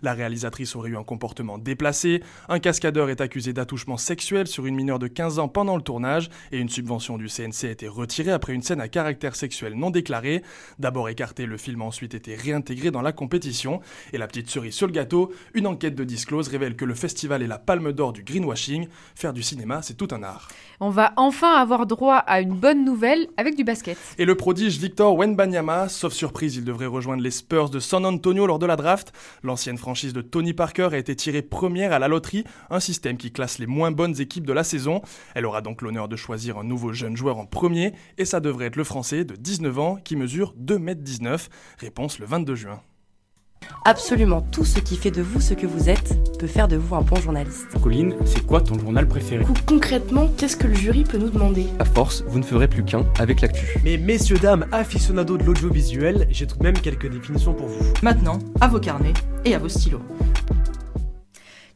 la 0.03 0.15
réalisatrice 0.15 0.77
aurait 0.77 0.91
eu 0.91 0.97
un 0.97 1.05
comportement 1.05 1.59
déplacé, 1.59 2.23
un 2.49 2.59
cascadeur 2.59 3.11
est 3.11 3.21
accusé 3.21 3.53
d'attouchement 3.53 3.97
sexuel 3.97 4.47
sur 4.47 4.67
une 4.67 4.75
mineure 4.75 4.99
de 4.99 5.09
15 5.09 5.39
ans 5.39 5.49
pendant 5.49 5.77
le 5.77 5.83
tournage, 5.83 6.31
et 6.53 6.59
une 6.59 6.69
subvention 6.69 7.19
du 7.19 7.29
CNC 7.29 7.65
a 7.65 7.71
été 7.71 7.89
retirée 7.89 8.31
après 8.31 8.53
une 8.55 8.63
scène 8.63 8.81
à 8.81 8.89
caractère 8.89 9.37
sexuel 9.37 9.75
non 9.75 9.91
déclaré. 9.91 10.43
D'abord 10.79 11.09
écarté, 11.09 11.47
le 11.47 11.57
film 11.57 11.83
a 11.83 11.85
ensuite 11.87 12.15
été 12.15 12.35
réintégré 12.35 12.91
dans 12.91 13.03
la 13.03 13.13
compétition. 13.13 13.81
Et 14.13 14.19
la 14.19 14.27
petite 14.27 14.51
cerise 14.51 14.75
sur 14.75 14.87
le 14.87 14.93
gâteau, 14.93 15.33
une 15.55 15.67
enquête 15.67 15.95
de 15.95 16.05
Disclose 16.05 16.49
révèle 16.49 16.77
que 16.77 16.85
le 16.85 16.95
festival 16.95 17.43
est 17.43 17.47
la 17.47 17.59
palme 17.59 17.93
d'or 17.93 18.13
du 18.13 18.23
greenwashing. 18.23 18.89
Faire 19.15 19.33
du 19.33 19.43
cinéma, 19.43 19.83
c'est 19.83 19.95
tout 19.95 20.09
un 20.13 20.23
art. 20.23 20.49
On 20.81 20.91
va 20.91 21.13
enfin 21.17 21.36
avoir 21.45 21.87
droit 21.87 22.17
à 22.17 22.41
une 22.41 22.55
bonne 22.55 22.85
nouvelle 22.85 23.29
avec 23.37 23.57
du 23.57 23.65
basket. 23.65 23.99
Et 24.19 24.25
le 24.25 24.35
prodige 24.35 24.79
Victor 24.79 25.15
Wenbanyama, 25.17 25.89
sauf 25.89 26.13
surprise, 26.13 26.57
il 26.57 26.65
devrait 26.65 26.87
rejoindre 26.87 27.23
les 27.23 27.31
Spurs 27.31 27.71
de 27.71 27.79
San 27.79 28.05
Antonio 28.05 28.47
lors 28.47 28.59
de 28.59 28.67
la 28.67 28.77
draft. 28.77 29.13
L'ancienne 29.43 29.79
franchise 29.79 30.13
de 30.13 30.23
Tony 30.23 30.53
Parker 30.53 30.89
a 30.93 30.99
été 30.99 31.15
tirée 31.15 31.43
première 31.43 31.93
à 31.93 31.99
la 31.99 32.09
loterie, 32.09 32.45
un 32.71 32.81
système 32.81 33.17
qui 33.17 33.33
classe 33.33 33.59
les 33.59 33.67
moins 33.67 33.91
bonnes 33.91 34.21
équipes 34.21 34.47
de 34.47 34.53
la 34.53 34.65
saison. 34.65 35.03
Elle 35.35 35.47
aura 35.47 35.61
donc 35.61 35.83
l'honneur 35.83 36.09
de 36.09 36.17
choisir 36.17 36.59
un 36.59 36.65
nouveau 36.65 36.93
jeune 36.93 37.17
joueur 37.17 37.39
en 37.39 37.47
premier, 37.47 37.93
et 38.19 38.25
ça 38.25 38.41
devrait 38.41 38.67
être 38.67 38.77
le 38.77 38.85
français 38.85 39.25
de 39.25 39.37
19 39.37 39.79
ans 39.79 39.99
qui 40.03 40.17
mesure 40.17 40.55
2m19. 40.61 41.49
Réponse 41.79 42.19
le 42.19 42.27
22 42.27 42.55
juin. 42.55 42.81
Absolument 43.85 44.41
tout 44.41 44.65
ce 44.65 44.81
qui 44.81 44.97
fait 44.97 45.11
de 45.11 45.23
vous 45.23 45.41
ce 45.41 45.55
que 45.55 45.67
vous 45.67 45.89
êtes 45.89 46.39
peut 46.39 46.47
faire 46.47 46.69
de 46.69 46.77
vous 46.77 46.95
un 46.95 47.03
bon 47.03 47.17
journaliste. 47.17 47.69
Colline, 47.83 48.15
c'est 48.25 48.45
quoi 48.45 48.61
ton 48.61 48.79
journal 48.79 49.07
préféré 49.07 49.45
Concrètement, 49.67 50.29
qu'est-ce 50.37 50.57
que 50.57 50.67
le 50.67 50.75
jury 50.75 51.05
peut 51.05 51.19
nous 51.19 51.31
demander? 51.31 51.67
À 51.79 51.85
force, 51.85 52.25
vous 52.27 52.39
ne 52.39 52.45
ferez 52.45 52.69
plus 52.69 52.85
qu'un 52.85 53.05
avec 53.19 53.41
l'actu. 53.41 53.79
Mais 53.85 53.97
messieurs, 53.97 54.39
dames, 54.39 54.67
aficionados 54.73 55.39
de 55.39 55.45
l'audiovisuel, 55.45 56.27
j'ai 56.31 56.47
tout 56.47 56.59
de 56.59 56.63
même 56.63 56.79
quelques 56.79 57.11
définitions 57.11 57.55
pour 57.55 57.69
vous. 57.69 57.85
Maintenant, 58.03 58.39
à 58.61 58.69
vos 58.69 58.81
carnets 58.81 59.15
et 59.45 59.55
à 59.55 59.59
vos 59.59 59.69
stylos. 59.69 60.03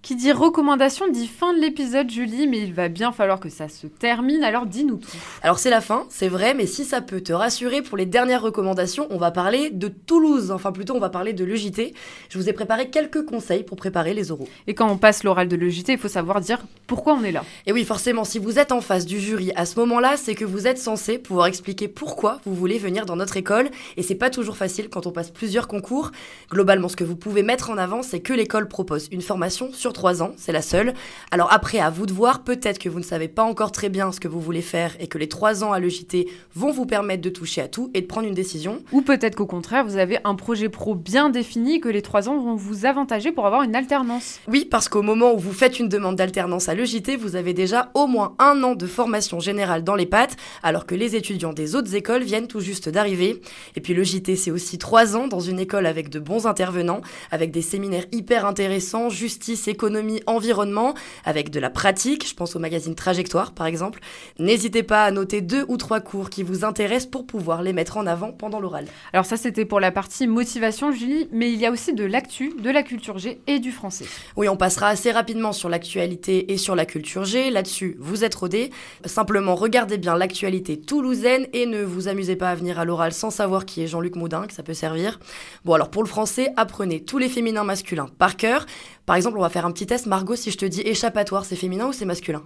Qui 0.03 0.17
dit 0.17 0.33
recommandation 0.33 1.09
dit 1.09 1.27
fin 1.27 1.53
de 1.53 1.61
l'épisode, 1.61 2.11
Julie, 2.11 2.47
mais 2.49 2.61
il 2.61 2.73
va 2.73 2.89
bien 2.89 3.13
falloir 3.13 3.39
que 3.39 3.51
ça 3.51 3.69
se 3.69 3.87
termine, 3.87 4.43
alors 4.43 4.65
dis-nous 4.65 4.97
tout. 4.97 5.11
Alors 5.43 5.59
c'est 5.59 5.69
la 5.69 5.83
fin, 5.83 6.07
c'est 6.09 6.29
vrai, 6.29 6.55
mais 6.55 6.67
si 6.67 6.87
ça 6.87 7.03
peut 7.03 7.21
te 7.21 7.35
rassurer, 7.35 7.83
pour 7.83 7.99
les 7.99 8.07
dernières 8.07 8.41
recommandations, 8.41 9.07
on 9.11 9.19
va 9.19 9.31
parler 9.31 9.69
de 9.69 9.89
Toulouse, 9.89 10.53
enfin 10.53 10.73
plutôt 10.73 10.95
on 10.95 11.01
va 11.01 11.11
parler 11.11 11.35
de 11.35 11.45
l'EJT. 11.45 11.93
Je 12.31 12.39
vous 12.39 12.49
ai 12.49 12.55
préparé 12.55 12.89
quelques 12.89 13.27
conseils 13.27 13.63
pour 13.63 13.77
préparer 13.77 14.15
les 14.15 14.31
oraux. 14.31 14.49
Et 14.67 14.73
quand 14.73 14.91
on 14.91 14.97
passe 14.97 15.23
l'oral 15.23 15.49
de 15.49 15.57
l'EJT, 15.57 15.91
il 15.91 15.99
faut 15.99 16.09
savoir 16.09 16.41
dire 16.41 16.61
pourquoi 16.87 17.13
on 17.13 17.23
est 17.23 17.31
là. 17.31 17.45
Et 17.67 17.73
oui, 17.73 17.85
forcément, 17.85 18.25
si 18.25 18.39
vous 18.39 18.59
êtes 18.59 18.73
en 18.73 18.81
face 18.81 19.05
du 19.05 19.21
jury 19.21 19.53
à 19.55 19.67
ce 19.67 19.79
moment-là, 19.81 20.17
c'est 20.17 20.35
que 20.35 20.47
vous 20.47 20.67
êtes 20.67 20.79
censé 20.79 21.19
pouvoir 21.19 21.47
expliquer 21.47 21.89
pourquoi 21.89 22.41
vous 22.47 22.55
voulez 22.55 22.79
venir 22.79 23.05
dans 23.05 23.17
notre 23.17 23.37
école, 23.37 23.69
et 23.99 24.03
c'est 24.03 24.15
pas 24.15 24.31
toujours 24.31 24.57
facile 24.57 24.89
quand 24.89 25.07
on 25.07 25.13
passe 25.13 25.31
plusieurs 25.31 25.69
concours. 25.69 26.11
Globalement, 26.51 26.89
ce 26.89 26.97
que 26.97 27.05
vous 27.05 27.17
pouvez 27.17 27.43
mettre 27.43 27.69
en 27.69 27.77
avant, 27.77 28.03
c'est 28.03 28.21
que 28.21 28.33
l'école 28.33 28.67
propose 28.67 29.07
une 29.13 29.21
formation 29.21 29.71
sur 29.75 29.90
sur 29.91 29.95
3 29.95 30.23
ans, 30.23 30.31
c'est 30.37 30.53
la 30.53 30.63
seule. 30.63 30.95
Alors 31.33 31.53
après, 31.53 31.81
à 31.81 31.91
vous 31.91 32.07
de 32.07 32.13
voir, 32.13 32.45
peut-être 32.45 32.79
que 32.79 32.89
vous 32.89 33.01
ne 33.01 33.05
savez 33.05 33.27
pas 33.27 33.43
encore 33.43 33.73
très 33.73 33.89
bien 33.89 34.13
ce 34.13 34.21
que 34.21 34.29
vous 34.29 34.41
voulez 34.41 34.63
faire 34.63 34.95
et 35.01 35.09
que 35.09 35.19
les 35.19 35.29
3 35.29 35.65
ans 35.65 35.73
à 35.73 35.81
l'EJT 35.81 36.29
vont 36.55 36.71
vous 36.71 36.87
permettre 36.87 37.23
de 37.23 37.29
toucher 37.29 37.61
à 37.61 37.67
tout 37.67 37.91
et 37.93 38.01
de 38.01 38.07
prendre 38.07 38.29
une 38.29 38.35
décision. 38.35 38.85
Ou 38.93 39.03
peut-être 39.03 39.35
qu'au 39.35 39.47
contraire, 39.47 39.85
vous 39.85 39.97
avez 39.97 40.19
un 40.23 40.37
projet 40.37 40.69
pro 40.69 40.95
bien 40.95 41.29
défini 41.29 41.81
que 41.81 41.89
les 41.89 42.03
3 42.03 42.29
ans 42.29 42.39
vont 42.39 42.55
vous 42.55 42.87
avantager 42.87 43.33
pour 43.33 43.47
avoir 43.47 43.63
une 43.63 43.75
alternance. 43.75 44.39
Oui, 44.47 44.65
parce 44.65 44.89
qu'au 44.89 45.03
moment 45.03 45.35
où 45.35 45.39
vous 45.39 45.53
faites 45.53 45.81
une 45.81 45.89
demande 45.89 46.15
d'alternance 46.15 46.69
à 46.69 46.75
l'EJT, 46.75 47.17
vous 47.17 47.35
avez 47.35 47.53
déjà 47.53 47.91
au 47.95 48.07
moins 48.07 48.37
un 48.39 48.63
an 48.63 48.77
de 48.77 48.87
formation 48.87 49.41
générale 49.41 49.83
dans 49.83 49.97
les 49.97 50.07
pattes, 50.07 50.37
alors 50.63 50.87
que 50.87 50.95
les 50.95 51.17
étudiants 51.17 51.53
des 51.53 51.75
autres 51.75 51.97
écoles 51.97 52.23
viennent 52.23 52.47
tout 52.47 52.61
juste 52.61 52.89
d'arriver. 52.89 53.41
Et 53.75 53.81
puis 53.81 53.95
le 53.95 54.05
JT, 54.05 54.37
c'est 54.37 54.53
aussi 54.53 54.79
3 54.79 55.17
ans 55.17 55.27
dans 55.27 55.41
une 55.41 55.59
école 55.59 55.87
avec 55.87 56.11
de 56.11 56.21
bons 56.21 56.47
intervenants, 56.47 57.01
avec 57.33 57.51
des 57.51 57.63
séminaires 57.63 58.07
hyper 58.13 58.47
intéressants, 58.47 59.09
justice, 59.09 59.67
économie, 59.67 59.80
environnement, 60.27 60.95
avec 61.25 61.51
de 61.51 61.61
la 61.61 61.71
pratique, 61.71 62.29
je 62.29 62.35
pense 62.35 62.57
au 62.57 62.59
magazine 62.59 62.95
Trajectoire 62.95 63.53
par 63.53 63.67
exemple. 63.67 64.01
N'hésitez 64.39 64.83
pas 64.83 65.05
à 65.05 65.11
noter 65.11 65.41
deux 65.41 65.65
ou 65.69 65.77
trois 65.77 66.01
cours 66.01 66.31
qui 66.31 66.43
vous 66.43 66.65
intéressent 66.65 67.11
pour 67.11 67.27
pouvoir 67.27 67.63
les 67.63 67.73
mettre 67.73 67.97
en 67.97 68.07
avant 68.07 68.33
pendant 68.33 68.61
l'oral. 68.61 68.87
Alors 69.13 69.25
ça 69.25 69.37
c'était 69.37 69.65
pour 69.65 69.81
la 69.81 69.91
partie 69.91 70.27
motivation 70.27 70.93
Julie, 70.93 71.29
mais 71.33 71.53
il 71.53 71.59
y 71.59 71.67
a 71.67 71.71
aussi 71.71 71.93
de 71.93 72.05
l'actu, 72.05 72.53
de 72.59 72.71
la 72.71 72.83
culture 72.83 73.19
G 73.19 73.41
et 73.47 73.59
du 73.59 73.73
français. 73.73 74.07
Oui, 74.37 74.49
on 74.49 74.57
passera 74.57 74.89
assez 74.89 75.11
rapidement 75.11 75.53
sur 75.53 75.69
l'actualité 75.69 76.53
et 76.53 76.57
sur 76.57 76.75
la 76.75 76.87
culture 76.87 77.25
G. 77.25 77.51
Là-dessus, 77.51 77.97
vous 77.99 78.25
êtes 78.25 78.35
rodés. 78.35 78.71
Simplement, 79.05 79.55
regardez 79.55 79.99
bien 79.99 80.17
l'actualité 80.17 80.81
toulousaine 80.81 81.47
et 81.53 81.67
ne 81.67 81.83
vous 81.83 82.09
amusez 82.09 82.37
pas 82.37 82.51
à 82.51 82.55
venir 82.55 82.79
à 82.79 82.85
l'oral 82.85 83.13
sans 83.13 83.31
savoir 83.31 83.65
qui 83.65 83.83
est 83.83 83.87
Jean-Luc 83.87 84.17
Moudin, 84.17 84.47
que 84.47 84.53
ça 84.53 84.63
peut 84.63 84.75
servir. 84.75 85.19
Bon, 85.65 85.75
alors 85.75 85.91
pour 85.91 86.03
le 86.03 86.09
français, 86.09 86.53
apprenez 86.57 87.01
tous 87.01 87.19
les 87.19 87.29
féminins 87.29 87.65
masculins 87.65 88.09
par 88.19 88.37
cœur. 88.37 88.67
Par 89.07 89.17
exemple, 89.17 89.39
on 89.39 89.43
va 89.43 89.49
faire 89.49 89.67
un 89.67 89.73
petit 89.73 89.87
test. 89.87 90.07
Margot, 90.07 90.37
si 90.37 90.51
je 90.51 90.59
te 90.59 90.67
dis 90.67 90.83
échappatoire, 90.83 91.45
c'est 91.45 91.57
féminin 91.57 91.89
ou 91.89 91.93
c'est 91.93 92.05
masculin? 92.05 92.45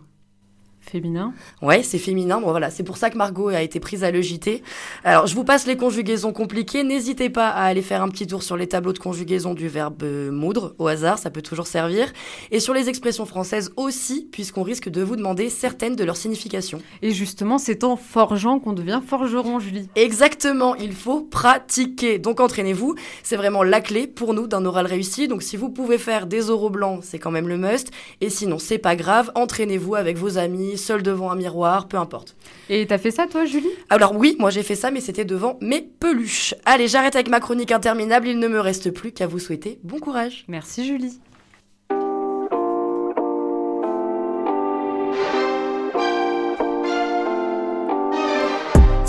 Féminin 0.90 1.32
Ouais, 1.62 1.82
c'est 1.82 1.98
féminin. 1.98 2.40
Bon, 2.40 2.50
voilà, 2.50 2.70
c'est 2.70 2.82
pour 2.82 2.96
ça 2.96 3.10
que 3.10 3.16
Margot 3.16 3.48
a 3.48 3.62
été 3.62 3.80
prise 3.80 4.04
à 4.04 4.10
l'EJT. 4.10 4.62
Alors, 5.02 5.26
je 5.26 5.34
vous 5.34 5.44
passe 5.44 5.66
les 5.66 5.76
conjugaisons 5.76 6.32
compliquées. 6.32 6.84
N'hésitez 6.84 7.30
pas 7.30 7.48
à 7.48 7.64
aller 7.64 7.82
faire 7.82 8.02
un 8.02 8.08
petit 8.08 8.26
tour 8.26 8.42
sur 8.42 8.56
les 8.56 8.66
tableaux 8.66 8.92
de 8.92 8.98
conjugaison 8.98 9.54
du 9.54 9.68
verbe 9.68 10.02
euh, 10.02 10.30
moudre, 10.30 10.74
au 10.78 10.86
hasard, 10.86 11.18
ça 11.18 11.30
peut 11.30 11.42
toujours 11.42 11.66
servir. 11.66 12.12
Et 12.50 12.60
sur 12.60 12.74
les 12.74 12.88
expressions 12.88 13.24
françaises 13.24 13.72
aussi, 13.76 14.28
puisqu'on 14.30 14.62
risque 14.62 14.88
de 14.88 15.02
vous 15.02 15.16
demander 15.16 15.48
certaines 15.48 15.96
de 15.96 16.04
leurs 16.04 16.16
significations. 16.16 16.82
Et 17.02 17.12
justement, 17.12 17.58
c'est 17.58 17.82
en 17.82 17.96
forgeant 17.96 18.60
qu'on 18.60 18.72
devient 18.72 19.00
forgeron, 19.06 19.58
Julie. 19.58 19.88
Exactement, 19.96 20.74
il 20.74 20.92
faut 20.92 21.22
pratiquer. 21.22 22.18
Donc, 22.18 22.40
entraînez-vous. 22.40 22.94
C'est 23.22 23.36
vraiment 23.36 23.62
la 23.62 23.80
clé 23.80 24.06
pour 24.06 24.34
nous 24.34 24.46
d'un 24.46 24.64
oral 24.64 24.86
réussi. 24.86 25.28
Donc, 25.28 25.42
si 25.42 25.56
vous 25.56 25.70
pouvez 25.70 25.98
faire 25.98 26.26
des 26.26 26.50
oraux 26.50 26.70
blancs, 26.70 27.00
c'est 27.02 27.18
quand 27.18 27.30
même 27.30 27.48
le 27.48 27.56
must. 27.56 27.90
Et 28.20 28.30
sinon, 28.30 28.58
c'est 28.58 28.78
pas 28.78 28.96
grave. 28.96 29.32
Entraînez-vous 29.34 29.94
avec 29.94 30.18
vos 30.18 30.38
amis 30.38 30.73
seul 30.76 31.02
devant 31.02 31.30
un 31.30 31.36
miroir, 31.36 31.88
peu 31.88 31.96
importe. 31.96 32.36
Et 32.68 32.86
t'as 32.86 32.98
fait 32.98 33.10
ça 33.10 33.26
toi, 33.26 33.44
Julie? 33.44 33.68
Alors 33.90 34.14
oui, 34.16 34.36
moi 34.38 34.50
j'ai 34.50 34.62
fait 34.62 34.74
ça, 34.74 34.90
mais 34.90 35.00
c'était 35.00 35.24
devant 35.24 35.58
mes 35.60 35.82
peluches. 35.82 36.54
Allez, 36.64 36.88
j'arrête 36.88 37.14
avec 37.14 37.28
ma 37.28 37.40
chronique 37.40 37.72
interminable, 37.72 38.28
il 38.28 38.38
ne 38.38 38.48
me 38.48 38.60
reste 38.60 38.90
plus 38.90 39.12
qu'à 39.12 39.26
vous 39.26 39.38
souhaiter 39.38 39.78
bon 39.82 39.98
courage. 39.98 40.44
Merci 40.48 40.86
Julie. 40.86 41.18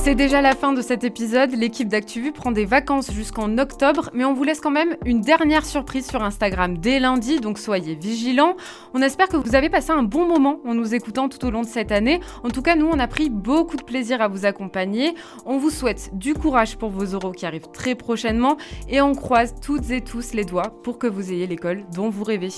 C'est 0.06 0.14
déjà 0.14 0.40
la 0.40 0.56
fin 0.56 0.72
de 0.72 0.84
cet 0.84 1.04
épisode. 1.04 1.56
L'équipe 1.56 1.88
d'ActuVu 1.88 2.32
prend 2.32 2.52
des 2.52 2.66
vacances 2.66 3.12
jusqu'en 3.12 3.58
octobre, 3.58 4.12
mais 4.14 4.24
on 4.24 4.36
vous 4.36 4.44
laisse 4.44 4.60
quand 4.60 4.70
même 4.70 4.98
une 5.04 5.22
dernière 5.22 5.66
surprise 5.66 6.06
sur 6.06 6.22
Instagram 6.22 6.78
dès 6.78 7.00
lundi, 7.00 7.40
donc 7.40 7.58
soyez 7.58 7.96
vigilants. 7.96 8.56
On 8.94 9.02
espère 9.02 9.28
que 9.28 9.36
vous 9.36 9.56
avez 9.56 9.68
passé 9.68 9.90
un 9.90 10.04
bon 10.04 10.28
moment 10.28 10.60
en 10.64 10.76
nous 10.76 10.94
écoutant 10.94 11.28
tout 11.28 11.44
au 11.44 11.50
long 11.50 11.64
de 11.64 11.68
cette 11.68 11.92
année. 11.92 12.20
En 12.44 12.52
tout 12.52 12.62
cas, 12.62 12.76
nous, 12.76 12.86
on 12.86 13.00
a 13.00 13.08
pris 13.08 13.32
beaucoup 13.32 13.78
de 13.78 13.84
plaisir 13.84 14.22
à 14.22 14.28
vous 14.28 14.46
accompagner. 14.46 15.16
On 15.44 15.58
vous 15.58 15.72
souhaite 15.72 16.12
du 16.14 16.36
courage 16.36 16.78
pour 16.78 16.92
vos 16.92 17.16
oraux 17.16 17.32
qui 17.32 17.48
arrivent 17.48 17.72
très 17.74 17.96
prochainement 17.96 18.58
et 18.88 19.02
on 19.02 19.16
croise 19.16 19.56
toutes 19.60 19.90
et 19.90 20.02
tous 20.02 20.34
les 20.34 20.46
doigts 20.46 20.72
pour 20.84 21.00
que 21.00 21.08
vous 21.08 21.32
ayez 21.32 21.48
l'école 21.48 21.84
dont 21.96 22.12
vous 22.12 22.24
rêvez. 22.24 22.52